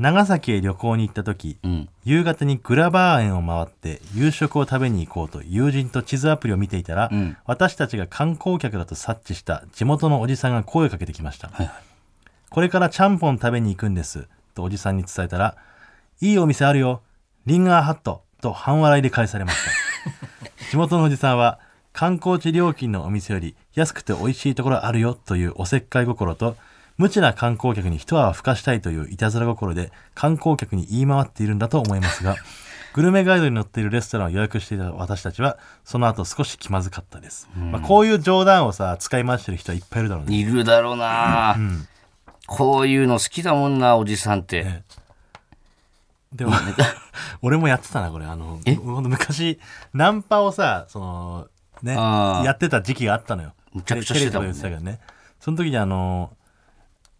[0.00, 1.88] 長崎へ旅行に行った時、うん。
[2.06, 7.36] 夕方にグラバー園を回って夕食を食べに行こうと友人と地図アプリを見ていたら、うん。
[7.44, 11.74] 私たちが観光客だと察知した地元のおじさんが声をかけてきました、はいはい。
[12.48, 15.56] これからちゃんぽん食べに行くんですとおじさんに伝えたら
[16.22, 17.02] いいお店あるよ
[17.44, 19.70] リンガーハットと半笑いで返されました。
[20.70, 21.58] 地元のおじさんは
[21.92, 26.56] 観光地料金のお店より安くて美味しいところあるよというおせっかい心と
[27.00, 32.36] 無知な観光客に一泡吹かしたいといういたずら心で観光客に言い回っているんだと思いますが
[32.92, 40.36] グルメガイドに載っているレストランを予約していた私たちはその後少し気まずかったです、まあ、こういう冗談をさ使い回してる人はいっぱいいるだろうね。
[40.36, 41.56] いるだろうな、
[42.46, 44.84] こういうの好きだもんなおじさんって、ね
[46.34, 46.52] でも
[47.40, 48.26] 俺もやってたなこれ。
[48.26, 49.58] あの昔
[49.94, 51.48] ナンパをさその
[51.82, 53.54] ねやってた時期があったのよ。
[53.72, 54.54] むちゃくちゃしてたもんね。
[54.54, 55.20] テレビとか言ってたけどね。
[55.40, 56.30] その時にあの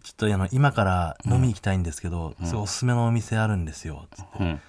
[0.02, 4.06] ちょっとあの今から飲みに行きたいんですけど、すごいおすすめのお店あるんですよ。
[4.10, 4.30] つって。
[4.40, 4.60] うん。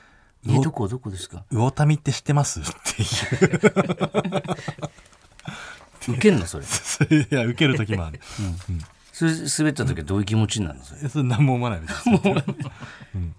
[0.49, 1.43] えどこどこですか？
[1.51, 2.59] 魚民って知ってます？
[2.61, 3.05] ってい
[6.11, 6.15] う。
[6.15, 6.65] ウケんのそれ？
[6.65, 8.19] いや受ける時もある、
[9.11, 11.01] それ滑った時はどういう気持ちになるのそれ？
[11.03, 13.33] えそれ何も思わない別に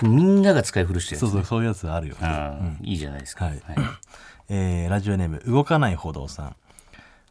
[0.14, 3.60] みんなが使い古してるそうそうそういうやつあるよ、ああ、いいじゃないですか、はい。
[4.48, 6.56] えーラジオネーム動かない歩道さん。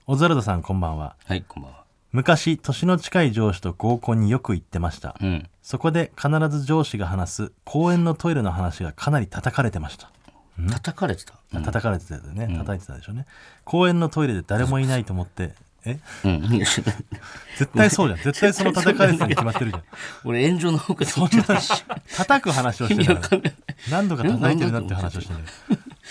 [0.07, 1.15] オズワルドさんこんばんは。
[1.25, 1.86] はい、こんばんは
[2.17, 5.47] 昔年の近い上司と合コンによく行ってました、うん。
[5.61, 10.09] そこで必ず上司が話す公園のトイレの話がかなり叩かれてました。
[10.71, 11.63] 叩かれてた、うん。
[11.63, 13.27] 叩かれてたよね、叩いてたでしょうね。
[13.65, 15.53] 公園のトイレで誰もいないと思って
[15.85, 15.99] え？
[16.25, 16.81] うん、絶
[17.75, 18.19] 対そうじゃん。
[18.23, 19.83] 絶対その叩かれてたに決まってるじゃん。
[20.25, 21.29] 俺炎上の方がそんな
[22.15, 23.41] 叩く話をしてるから
[23.91, 25.39] 何度か叩いてるなって話をしてる、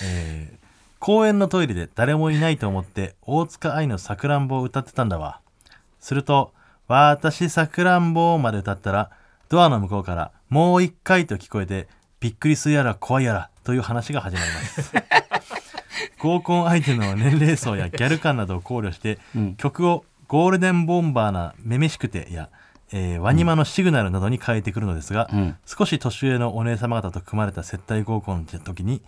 [0.05, 0.57] えー
[0.99, 5.41] 公園のトイレで誰もいないと思って大塚愛のさくらんぼを歌ってたんだわ
[6.07, 6.53] すると
[6.87, 9.11] 「私さくらんぼ」まで歌ったら
[9.49, 11.89] ドアの向こうから「もう一回」と聞こえて
[12.21, 14.93] びっくりするやら怖いやらという話が始まります。
[16.19, 19.19] 合コン相手の年齢層やギャル感などを考慮して、
[19.57, 22.51] 曲を「ゴールデンボンバーなめめしくて」や
[22.93, 25.57] 「えーワニマのシグナル」などに変えてくるのですが、ん。
[25.67, 29.03] 少し年上のお姉様方と組まれた接待合コンの時に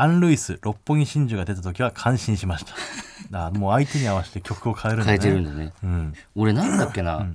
[0.00, 2.74] アン・ルイス六本木真珠が出た時は感心しました。
[3.46, 5.18] あもう相手に合わせて曲を変えるんだね。
[5.18, 5.72] 変えてるんだね。
[5.82, 6.14] うん。
[6.34, 7.26] 俺なんだっけな、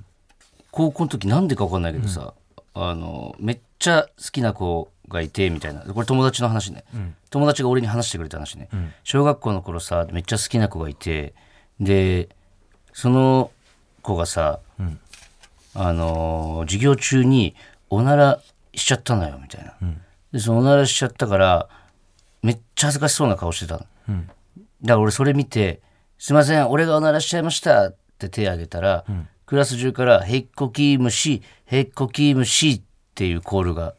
[0.72, 2.34] 高校の時なんでか分かんないけどさ、
[2.74, 5.82] あのめっちゃ好きな子がいてみたいな。
[5.82, 6.84] これ友達の話ね、
[7.30, 8.68] 友達が俺に話してくれた話ね、
[9.04, 11.34] 小学校の頃さめっちゃ好きな子がいて
[11.78, 12.28] で
[12.92, 13.52] その
[14.02, 14.58] 子がさ、
[15.74, 17.54] あの授業中に
[17.90, 18.40] おなら
[18.74, 19.74] しちゃったのよみたいな、
[20.32, 21.68] でそのおならしちゃったから
[22.46, 23.80] めっちゃ恥ずかしそうな顔してたの、
[24.82, 25.82] だから俺それ見て
[26.16, 29.04] 「すいません俺がおならしちゃいました」って手挙げたら、
[29.46, 32.82] クラス中から「へっこき虫へっこき虫」っ
[33.16, 33.94] ていうコールが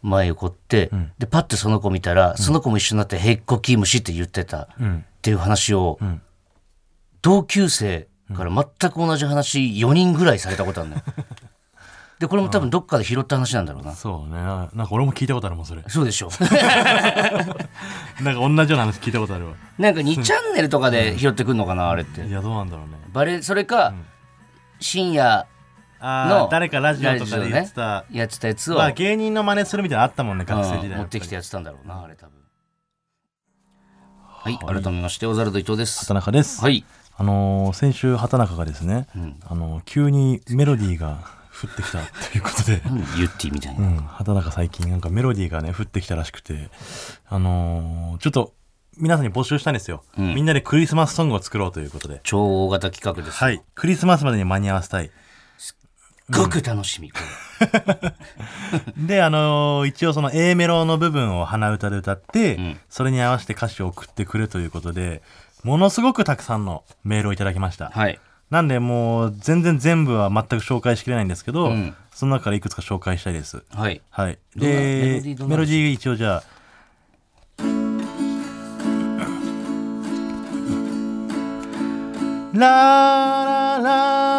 [0.00, 4.68] 前起こって、でパッてその子見たら、その子も一緒になって「へっこき虫」って言ってたっ
[5.20, 5.98] ていう話を、
[7.20, 11.02] 同級生から全く同じ話4人ぐらいされたことあるのよ。
[12.18, 13.92] でこれも多分どっかで拾った話なんだろうな。
[13.94, 14.36] そうね。
[14.36, 15.82] ななんか俺も聞いたことあるもんそれ。
[15.88, 16.30] そうでしょ。
[18.22, 19.52] なんか同じような話聞いたことあるわ。
[19.78, 22.26] なんか2チャンネルとかで拾ってくんのかなあれって。
[22.26, 22.94] いやどうなんだろうね。
[23.12, 23.92] バレそれか、
[24.80, 25.46] 深夜
[26.00, 32.32] あのあ誰かラジオとかで言ってた、やってたやつを、まあ芸人の真似するみたいなのあったもんね学生時代うん持ってきてやってたんだろうなあれ多分。
[34.22, 36.00] はい、改めまして小猿と伊藤です。
[36.00, 36.84] 畑中です、はい。
[37.18, 39.36] あのー先週畑中がですね、ん。
[39.44, 41.18] あのー急にメロディーが
[41.62, 42.82] 降ってきたということで、
[43.16, 46.70] ユッティみたいな、うん、畑中最近なんかメロディーがね降ってきたらしくて。
[47.28, 48.54] あのーちょっと
[48.98, 50.34] 皆さんに募集したんですよ、ん。
[50.34, 52.20] みんなでクリスマスソングを作ろうということで。
[52.22, 53.62] 超大型企画です、はい。
[53.74, 55.10] クリスマスまでに間に合わせたい。
[55.58, 55.76] す
[56.32, 57.18] っごく楽しみ、こ
[58.96, 62.80] であのー一応その A メロの部分を鼻歌で歌って、ん。
[62.88, 65.22] それに合わせて歌詞を送ってくるということで
[65.62, 68.18] ものすごくたくさんのメールをいただきました、れはい
[68.50, 71.94] なんでもう全然全部は全く紹介しきれないんですけど、うん。
[72.12, 73.64] その中からいくつか紹介したいです。
[73.70, 74.00] はい。
[74.08, 74.38] はい。
[74.54, 76.42] どんなメでロディーどんなメロディー一応じゃあ
[82.54, 84.35] ラララ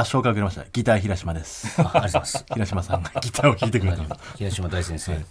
[0.00, 0.64] あ、紹介をくれました。
[0.72, 1.80] ギター平島です。
[1.82, 4.16] あありがとうございます 平島さんがギターを弾いてくれたの。
[4.36, 5.24] 平島大先生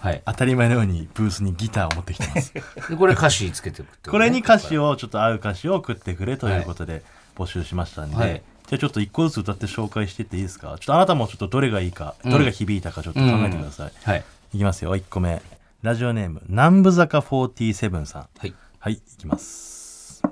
[0.00, 2.54] はい、当たり前のようにブースにギターを持ってきてます。
[2.54, 2.62] で
[2.96, 7.02] これ歌詞つけておくってこれに歌詞を、ちょっと合う歌詞を送ってくれということで
[7.36, 10.68] 募集しましたんで、はいじゃあちょっと一個ずつ歌って紹介していっていいですか？
[10.68, 13.92] ちょっとあなたもちょっとどれがいいか、どれが響いたかちょっと考えてください。
[14.04, 15.42] はいいきますよ、1個目。
[15.82, 18.26] ラジオネーム、南部坂47さん。
[18.38, 20.22] はいはい、いきます。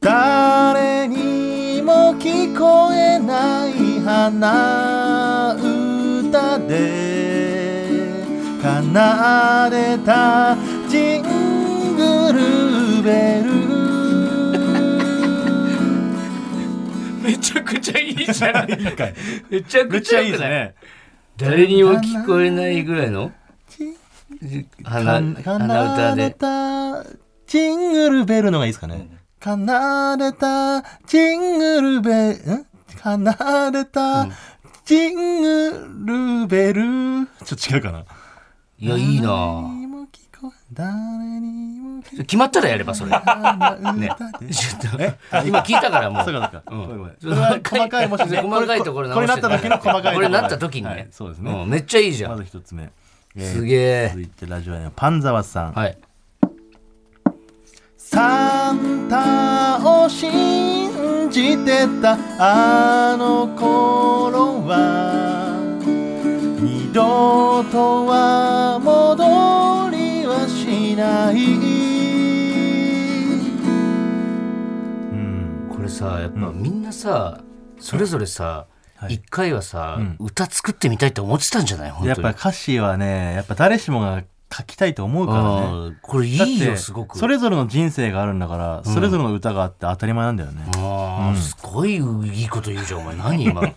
[0.00, 1.53] 誰に
[1.84, 8.14] も聞こえない鼻歌で
[8.62, 10.56] 奏でた
[10.88, 13.52] ジングルベル。
[17.22, 18.76] めちゃくちゃいいじゃんい。
[19.50, 20.74] めちゃくちゃいいですね。
[21.36, 23.30] 誰にも聞こえないぐらいの？
[24.84, 26.30] 鼻か鼻歌奏でで。
[26.34, 27.04] た
[27.46, 29.08] ジングルベルのがいいですかね
[29.44, 34.26] 奏でたジングルベルん奏でた
[34.86, 37.26] ジングルベル。
[37.44, 38.04] ちょっと違うかな。
[38.78, 39.70] いやいいな。
[40.72, 40.92] 誰
[41.40, 43.10] にも決まったらやればそれ。
[43.96, 44.08] ね。
[44.50, 46.24] ちょっと今聞いたからもう。
[46.24, 46.62] そうか。
[47.20, 47.70] そうか。
[47.70, 50.88] 細かいもしね細かいところこれなった時の細かいとこれなった時にね。
[50.88, 51.64] はいそうですね。
[51.64, 52.90] んめっちゃいいじゃまんず一つ目。
[53.36, 54.08] えーすげえ。
[54.08, 55.72] 続いてラジオネームパンザワさん。
[55.72, 55.98] はい
[58.14, 65.58] サンタを信じてたあの頃は
[66.60, 71.34] 二度とは戻りはしない。
[75.10, 77.40] うん、これさやっぱみんなさ
[77.80, 79.14] それぞれさはい。
[79.14, 82.06] 一回はさ歌作ってみたいって思ってたんじゃない？
[82.06, 84.22] やっぱ歌詞はね、やっぱ誰しもが
[84.56, 85.76] 書きたいと思うからね。
[85.86, 87.18] うんこれいいよすごく。
[87.18, 90.64] それぞれの人生があるんだから、それぞれの歌があって当たり前なんだよね。
[90.76, 93.16] あーすごいいいこと言うじゃんお前。
[93.16, 93.62] 何今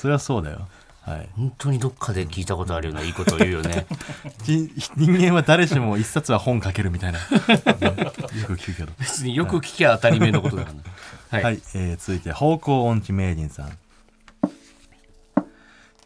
[0.00, 0.66] それはそうだよ。
[1.02, 1.28] はい。
[1.36, 3.86] 本当にどっかで聞いたことあるようないいことを言うよね。
[4.44, 7.24] じ人間は誰しも一冊は本書けるみたいな、ね
[8.40, 8.92] よく聞くけど。
[8.98, 10.82] 別によく聞きゃ当たり前のことだからね。
[11.30, 13.78] はい、はい、えー続いて方向音痴名人さん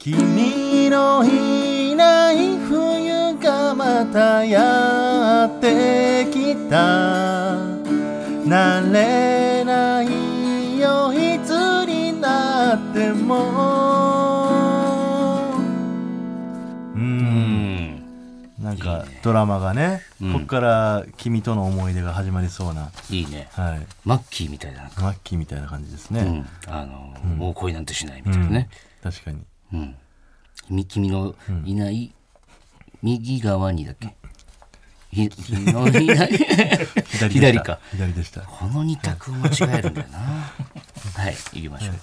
[0.03, 7.55] 君のいない冬がまたやってきた。
[8.45, 11.51] 慣れないよいつ
[11.87, 14.51] になっても。
[16.97, 17.95] ううん。
[17.95, 18.05] ん
[18.59, 20.33] なんかドラマがねうん。
[20.33, 23.47] こっから君との思い出が始まりそうな、いいね。
[23.53, 23.87] はい。
[24.05, 26.23] マッキーみたいな、マッキーみたいな感じですね、
[26.67, 28.69] うん、あの、もう恋なんてしないみたいなね、
[29.01, 29.39] 確かに
[29.73, 29.97] うん。
[30.67, 32.15] 君君のいない
[33.03, 34.15] 右側にだっけ
[35.11, 36.31] ひ君のいない。
[37.31, 37.79] 左か。
[37.91, 40.19] 左でした、この二択を間違えるんだよな。
[40.19, 41.95] はい行きましょう、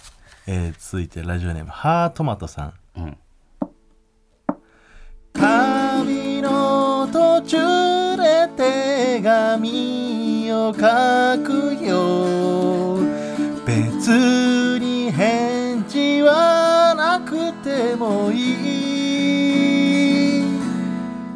[0.48, 2.74] えー続いてラジオネームハートマトさん。
[2.98, 3.18] うん。
[5.34, 10.80] 旅の途中で手紙を書
[11.44, 12.98] くよ。
[13.66, 16.59] 別に返事はな
[17.80, 19.62] くてもい
[20.42, 20.50] い。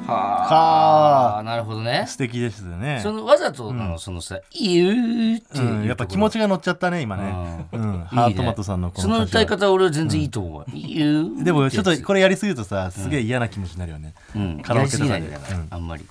[0.06, 1.44] ははあ。
[1.44, 2.04] なるほどね。
[2.08, 3.00] 素敵ですよね。
[3.02, 8.02] そのわざとのそのさ「言う」っていううん、やっぱ気持ちが乗っちゃったね今ね、ううん。
[8.02, 15.38] んハートマトさんのこその歌い方は俺は全然いいと思う、言うでもちょっとこれ、れやりすぎるとさすげえ嫌な気持ちになるよね、うん、カラオケとかで。
[15.70, 16.06] あんまり。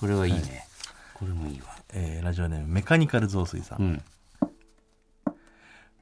[0.00, 0.66] これはいいね、
[1.14, 1.68] これもいいわ。
[1.94, 4.02] えーラジオネームメカニカル雑炊さん、うん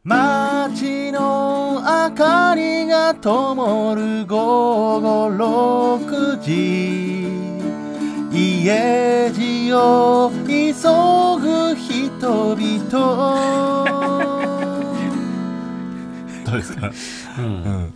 [0.08, 7.26] 街の明かりが灯る午後6時。
[8.30, 10.72] 家路を急
[11.40, 12.88] ぐ人々。
[16.44, 16.92] どうですか、
[17.38, 17.44] うん。
[17.44, 17.94] うん、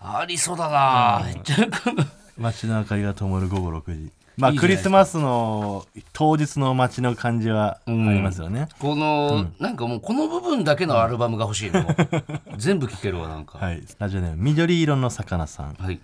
[0.00, 1.24] ありそうだな、
[2.36, 4.88] 街の明かりが灯る午後6時まあいいじゃないですか。
[4.88, 11.84] クリスマスの当日の街の感じはありますよね、この、なんかもうこの部分だけのアルバムが欲しいの、
[12.56, 13.58] 全部聴けるわなんか。
[13.58, 13.82] はい。
[13.98, 15.74] ラジオネーム緑色の魚さん。
[15.74, 16.00] はい。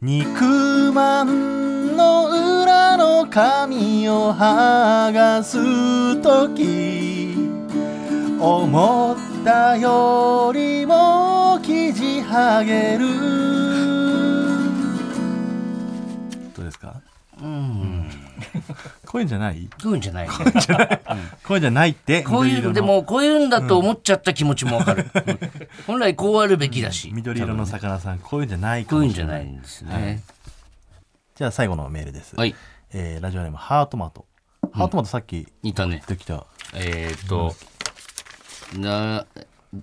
[0.00, 2.28] 肉まんの
[2.62, 7.34] 裏の紙を剥がすとき
[8.40, 14.17] 思ったよりも生地剥げる
[17.48, 18.10] うん。
[19.06, 19.68] こういうんじゃない？
[19.82, 20.28] こういうんじゃない。
[20.28, 22.22] ねこういうんじゃないって。
[22.22, 22.70] こうい緑色の。
[22.70, 25.38] うでもこういうんだと思っちゃった気持ちもわかる、うん。
[25.86, 30.22] 本来こうあるべきだし、緑色の魚さんこういうんじゃないかこういうんじゃないんですね。
[31.34, 32.54] じゃあ最後のメールです、はい、
[32.92, 34.26] えーラジオネームハートマト。
[34.72, 36.02] ハートマトさっきいたね。
[36.06, 37.54] できた、えーっと、
[38.78, 39.24] な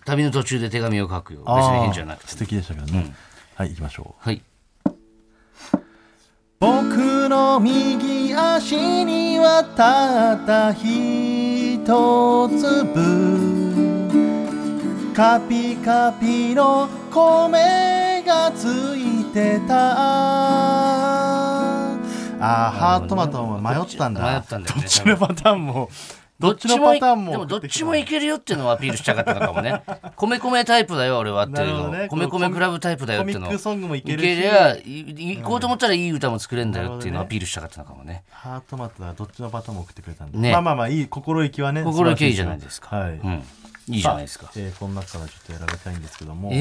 [0.03, 3.15] 旅の途中で手紙を書くよ別に変じゃなくて素敵でしたけどね、
[3.55, 4.23] はい行きましょう。
[4.23, 4.41] はい
[6.59, 11.79] 僕の右足にはたった一
[12.49, 12.95] 粒
[15.13, 18.65] カピカピの米がつ
[18.97, 19.95] いてた。
[22.37, 24.21] あーハートマトも迷ったんだ。
[24.33, 25.89] 迷ったんだよねどっちのパターンも
[26.37, 29.83] どっちのもパターンもでもどっちもいけるよっていうのをアピールしたかったのかもね。
[30.17, 32.07] 米米タイプだよ俺はっていうの、ね。
[32.09, 34.25] 米米クラブタイプだよっていうのコミックソングもいけいるし。
[34.25, 38.23] けりゃい行こうと思ったらいい歌も作れるんだよっていうのをアピールしたかったのかもね。
[38.29, 40.51] ハートマトだどっちのパターンも送ってくれたんで、ね。
[40.51, 42.95] まあまあまあいい心意気はね心意気いいじゃないですか。
[42.95, 43.43] はい、うん。
[43.87, 44.51] いいじゃないですか。
[44.55, 46.55] えーこの中からちょっと選びたいんですけども、え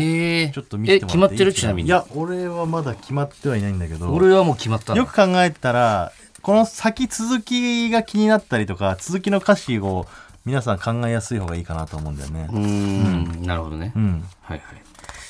[0.45, 1.53] ー、ちょっと見せてもらって決まってる？
[1.53, 1.89] ちなみに。
[1.89, 4.13] いや俺はまだ決まってはいないんだけど。
[4.13, 4.99] 俺はもう決まったの。
[4.99, 6.13] よく考えたら
[6.45, 10.07] この先続きが気になったりとか続きの歌詞を
[10.45, 12.49] 皆さん考えやすい方がいいかなと思うんだよね。
[12.53, 14.25] うーんなるほどね、うん。
[14.43, 14.83] はいはい。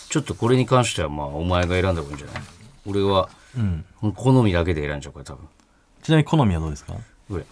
[0.08, 2.42] ちょっとこれに関してはまあお前が選んだ方がいいんじゃない？
[2.84, 3.84] 俺はうん。
[4.12, 5.46] 好みだけで選んじゃうから多分。
[6.02, 6.94] ちなみに好みはどうですか？
[7.28, 7.44] これ？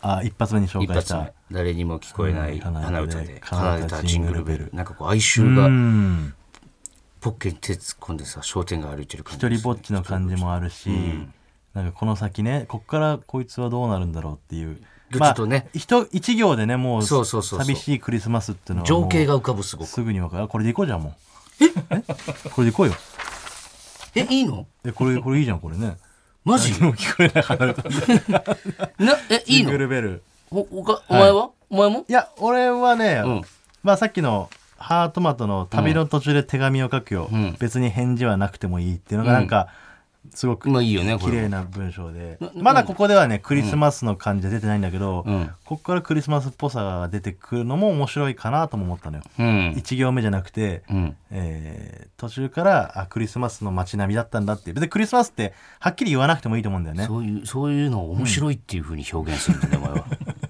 [0.00, 1.32] あ一発目に紹一介した。
[1.50, 4.70] 誰にも聞こえないうん鼻歌で奏奏ででたたジングルベル。
[4.72, 6.32] なんかこう哀愁うがん。
[7.20, 10.88] ポッケに手突っ込んでさ商店街歩いてる感じ一人ぼっちの感じもあるし、
[11.78, 14.80] なんかこの先ねこっからこいつはどうなるんだろうっていう。
[15.12, 15.68] ちょっとね。
[15.72, 17.66] 一一行でねもうそうそうそうそう。
[17.66, 19.88] 寂しいクリスマスっていうのは情景が浮かぶすごく。
[19.88, 20.42] すぐに分かる。
[20.42, 21.10] あこれでいこうじゃんも
[21.60, 21.64] う。
[21.64, 21.68] え？
[22.50, 22.94] これでいこうよ。
[24.16, 24.66] えいいの？
[24.84, 25.96] えこれこれいいじゃんこれね。
[26.44, 26.72] マジ？
[26.72, 27.82] 何も聞こえない離れた
[28.98, 30.22] な えいいジングのルベル。
[30.50, 31.50] おおかお前は？
[31.70, 32.04] お前も？
[32.08, 33.42] いや俺はね、うん。
[33.82, 37.56] まあさっきのハートマトの旅の途中で手紙を書くよ、うん。
[37.58, 39.68] 別に返事はなくてもいいっていうのがなんか、
[40.34, 42.38] すごくまあいいよね綺麗な文章で。
[42.54, 45.46] まだここではねクリスマスの感じは出てないんだけど、うん。
[45.64, 49.74] ここからクリスマスっぽさが出てくるのも面白いかなとも思ったのよ、うん。
[49.76, 51.16] 一行目じゃなくて、うん。
[51.30, 54.72] えー途中からあクリスマスの街並みだったんだって。
[54.72, 57.04] 別にクリスマスってはっきり言わなくてもいいと思うんだよね。
[57.04, 60.04] そういうそういうのを面白いっていうふうに表現するんだね、お前は。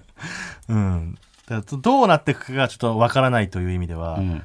[0.69, 1.17] うん。
[1.47, 4.41] だどうなっていくかがちょっとわからないという意味では、うん。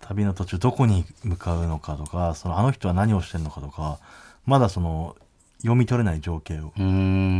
[0.00, 3.98] 旅の途中どこに向かうのかとかそのあの人は何をしてるのかとか
[4.46, 5.16] まだその
[5.58, 6.72] 読み取れない情景を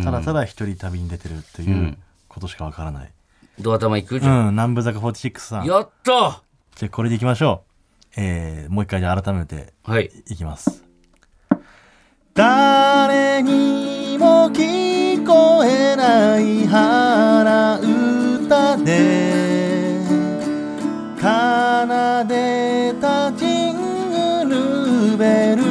[0.04, 1.96] ただただ一人旅に出てるっていう
[2.28, 3.12] ことしかわからない、
[3.60, 4.48] ドア玉行くじうゃん。
[4.48, 5.66] ん南部坂46さん。
[5.66, 6.42] やった
[6.76, 7.62] じゃあこれでいきましょ
[8.16, 8.20] う。
[8.20, 10.10] えーもう一回じゃあ改めてはい。
[10.28, 10.82] いきます。
[12.34, 20.00] 誰にも聞こえない腹歌で
[21.20, 24.54] 奏でたジング
[25.12, 25.61] ルベル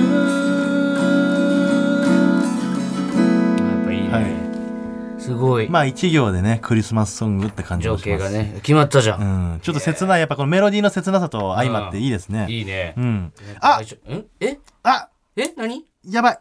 [5.31, 5.69] すごい。
[5.69, 9.15] まあ一行でねクリスマスソングって感じ情景がね、決まったじゃ。
[9.15, 9.55] うん。
[9.55, 12.47] ん、ちょっと切ないやっぱこのメロディーの切なさと相まっていいですね。
[12.49, 12.93] いいね。
[12.97, 13.01] う。
[13.01, 13.33] ん。
[13.61, 14.25] あん？
[14.39, 14.59] え？
[14.83, 15.53] あえ？
[15.55, 15.85] 何？
[16.05, 16.39] やばい。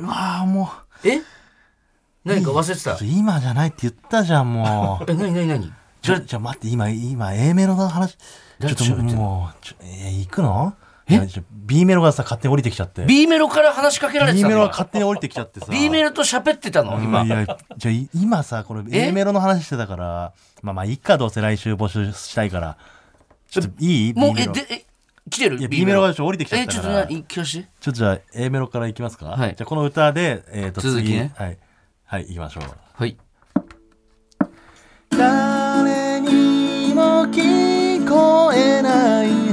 [0.00, 0.70] うわあも
[1.04, 1.20] え？
[2.24, 2.92] 何か忘れてた？
[2.94, 5.04] う今じゃないって言ったじゃんもう。
[5.10, 5.72] え、何何何？
[6.00, 10.74] ちょ、ちょ、待って、今、今、A メロの話、ちょっともう、ちょえー行くの？
[11.08, 13.04] いやちょ B メロがさ、勝手に降りてきちゃって。
[13.04, 14.54] B メロから話しかけられて B たの？
[14.54, 15.66] メロが勝手に降りてきちゃってさ。
[15.70, 16.98] B メロと喋ってたの？
[16.98, 17.28] 今い。
[17.28, 17.44] や、
[17.76, 22.78] じゃあい今さ、この A メロの話してたから、まあまあ、いいか、どうせ来週募集したいから。
[23.50, 24.14] ちょっといい？
[24.14, 24.84] もう B メえロでえ
[25.30, 25.58] 来てる？
[25.58, 27.04] いや B メロがちょっと降りてきちゃっえちょっとたから。
[27.06, 29.26] 何聞かしてちょっとじゃあ A メロからいきますか？
[29.26, 31.58] はいじゃあこの歌で、えっ、と、次、続きねはい。
[32.06, 32.64] はい、行きましょう。
[32.94, 33.16] はい
[35.10, 39.52] 誰にも聞こえない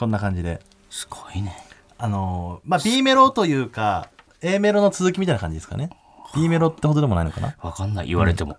[0.00, 0.60] こんな感じで。
[0.88, 1.54] すごいね。
[1.98, 4.08] あのーまあ B メロというか
[4.40, 5.90] A メロの続きみたいな感じですかね。
[6.34, 7.54] B メロってほどでもないのかな。
[7.60, 8.06] わかんない。
[8.08, 8.56] 言われても、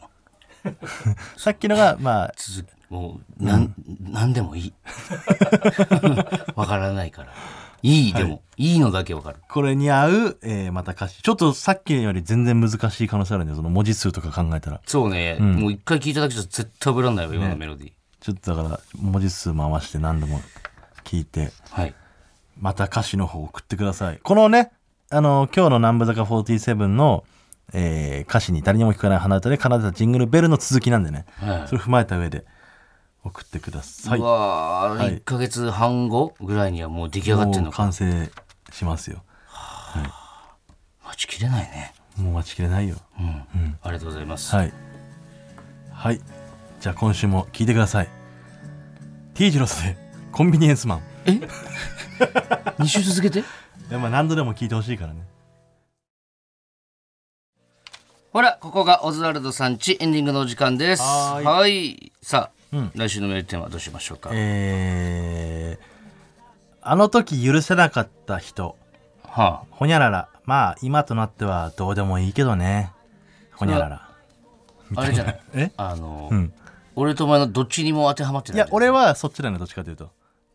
[1.37, 4.73] さっきのがまあ続きもうなん、なんでもいい。
[6.55, 7.29] わからないから。
[7.81, 9.37] いいでも、い、いのだけわかる。
[9.49, 11.23] これに合う、えーまた歌詞。
[11.23, 14.79] ちょっとさっきより全然難しい可能性あるんでその文字数とか考えたら。
[14.85, 20.39] そうね、もう一回聞いただけじゃ絶対覚えらんないわ今のメロディー、ちょっとだから文字数回して何度も
[21.11, 21.93] 聞いてはい。
[22.57, 24.19] また歌詞の方送ってください。
[24.23, 24.71] このね
[25.09, 27.25] あの今日の南部坂47の、
[27.73, 31.67] えー歌詞に誰にも聞こえない鼻歌で奏でたジングルベルの続きなんでね、はい。
[31.67, 32.45] それを踏まえた上で
[33.25, 34.19] 送ってください。
[34.19, 35.17] うわー、はい。
[35.17, 38.31] 1ヶ月半後ぐらいにはもう出来上がってんもうのか完成
[38.71, 39.21] しますよ。
[41.05, 41.93] 待ちきれないね。
[42.15, 42.95] もう待ちきれないよ。
[43.19, 44.73] うん、ありがとうございます、はい。
[45.91, 46.21] はい。
[46.79, 48.09] じゃあ今週も聞いてください。
[49.33, 51.01] T ジロスでコンビニエンスマン。
[51.25, 51.31] え
[52.79, 53.43] ？2週続けて？
[53.89, 55.21] でも何度でも聞いてほしいからね。
[58.31, 61.01] ほらここがオズワルドさんちエンディングのお時間です。
[61.01, 61.45] はーい。
[61.45, 62.11] はい。
[62.21, 62.91] さあ、うん。
[62.95, 65.85] 来週のメールテーマはどうしましょうか、えー、
[66.81, 68.77] あの時許せなかった人。
[69.27, 70.29] はほにゃらら。
[70.45, 72.91] まあ今となってはどうでもいいけどね。
[73.53, 73.95] ほにゃらら。
[74.95, 75.41] ああれじゃない？
[75.53, 75.71] え？
[75.75, 76.53] あの、うん。
[76.95, 80.09] 俺とお前のどっちにも当てはまってないいや俺はそっちだねどっちかというと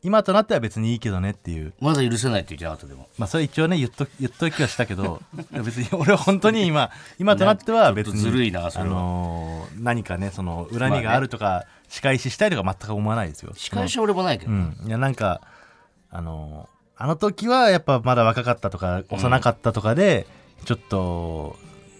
[0.06, 1.74] 今となっては別にいいけどねっていう。
[1.80, 3.08] まだ許せないって言ってなかったでも。
[3.18, 8.90] まあそれ一応ね言っと言っときはしたけど別に俺は本当に今今となっては別にずるいなそれは。
[8.92, 13.52] あのー何かねその恨みがあるとか、仕返ししたいとか全く思わないですよ。
[13.56, 14.76] 仕返しは俺もないけど、うん。
[14.86, 15.40] いやなんか
[16.10, 20.26] あのーあの時はやっぱまだ若かったとか幼かったとかで、
[20.64, 21.56] ちょっと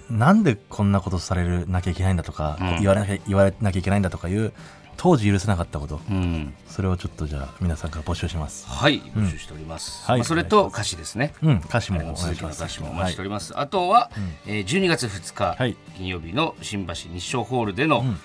[0.09, 2.79] なんでこんなことされるなきゃいけないんだとか、うん。
[2.79, 4.53] 言われなきゃ言われなきゃいけないんだとかいう
[4.97, 6.01] 当時許せなかったこと。
[6.11, 6.55] うん。
[6.69, 8.67] それをちょっとじゃあ皆さんから募集します。
[8.67, 10.19] はい募集しております、はい。
[10.19, 11.35] まあ、それと歌詞ですね。
[11.43, 12.63] うん歌詞あもお願いします。
[12.63, 14.11] 歌詞もお待ちしております、あとは、
[14.47, 15.77] えー12月2日、はい。
[15.97, 18.19] 金曜日の新橋日照ホールでの、ん。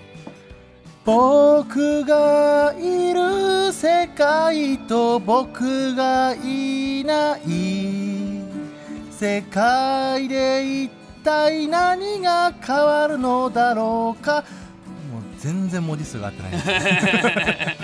[1.04, 7.42] 僕がいる世界と僕がいない
[9.10, 10.90] 世界で一
[11.24, 14.44] 体何が変わるのだろうか。
[15.12, 16.52] もう全然文字数が合ってない。
[16.52, 16.58] で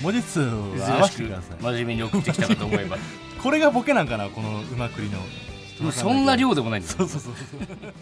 [0.00, 1.62] す文字数は合わせてくください。
[1.62, 2.96] 真面目に送ってきたかと思えば。
[3.42, 5.18] これがボケなんかなこの馬栗の。
[5.80, 6.88] もうそんな量でもないんだ。
[6.88, 7.92] そうそうそうそう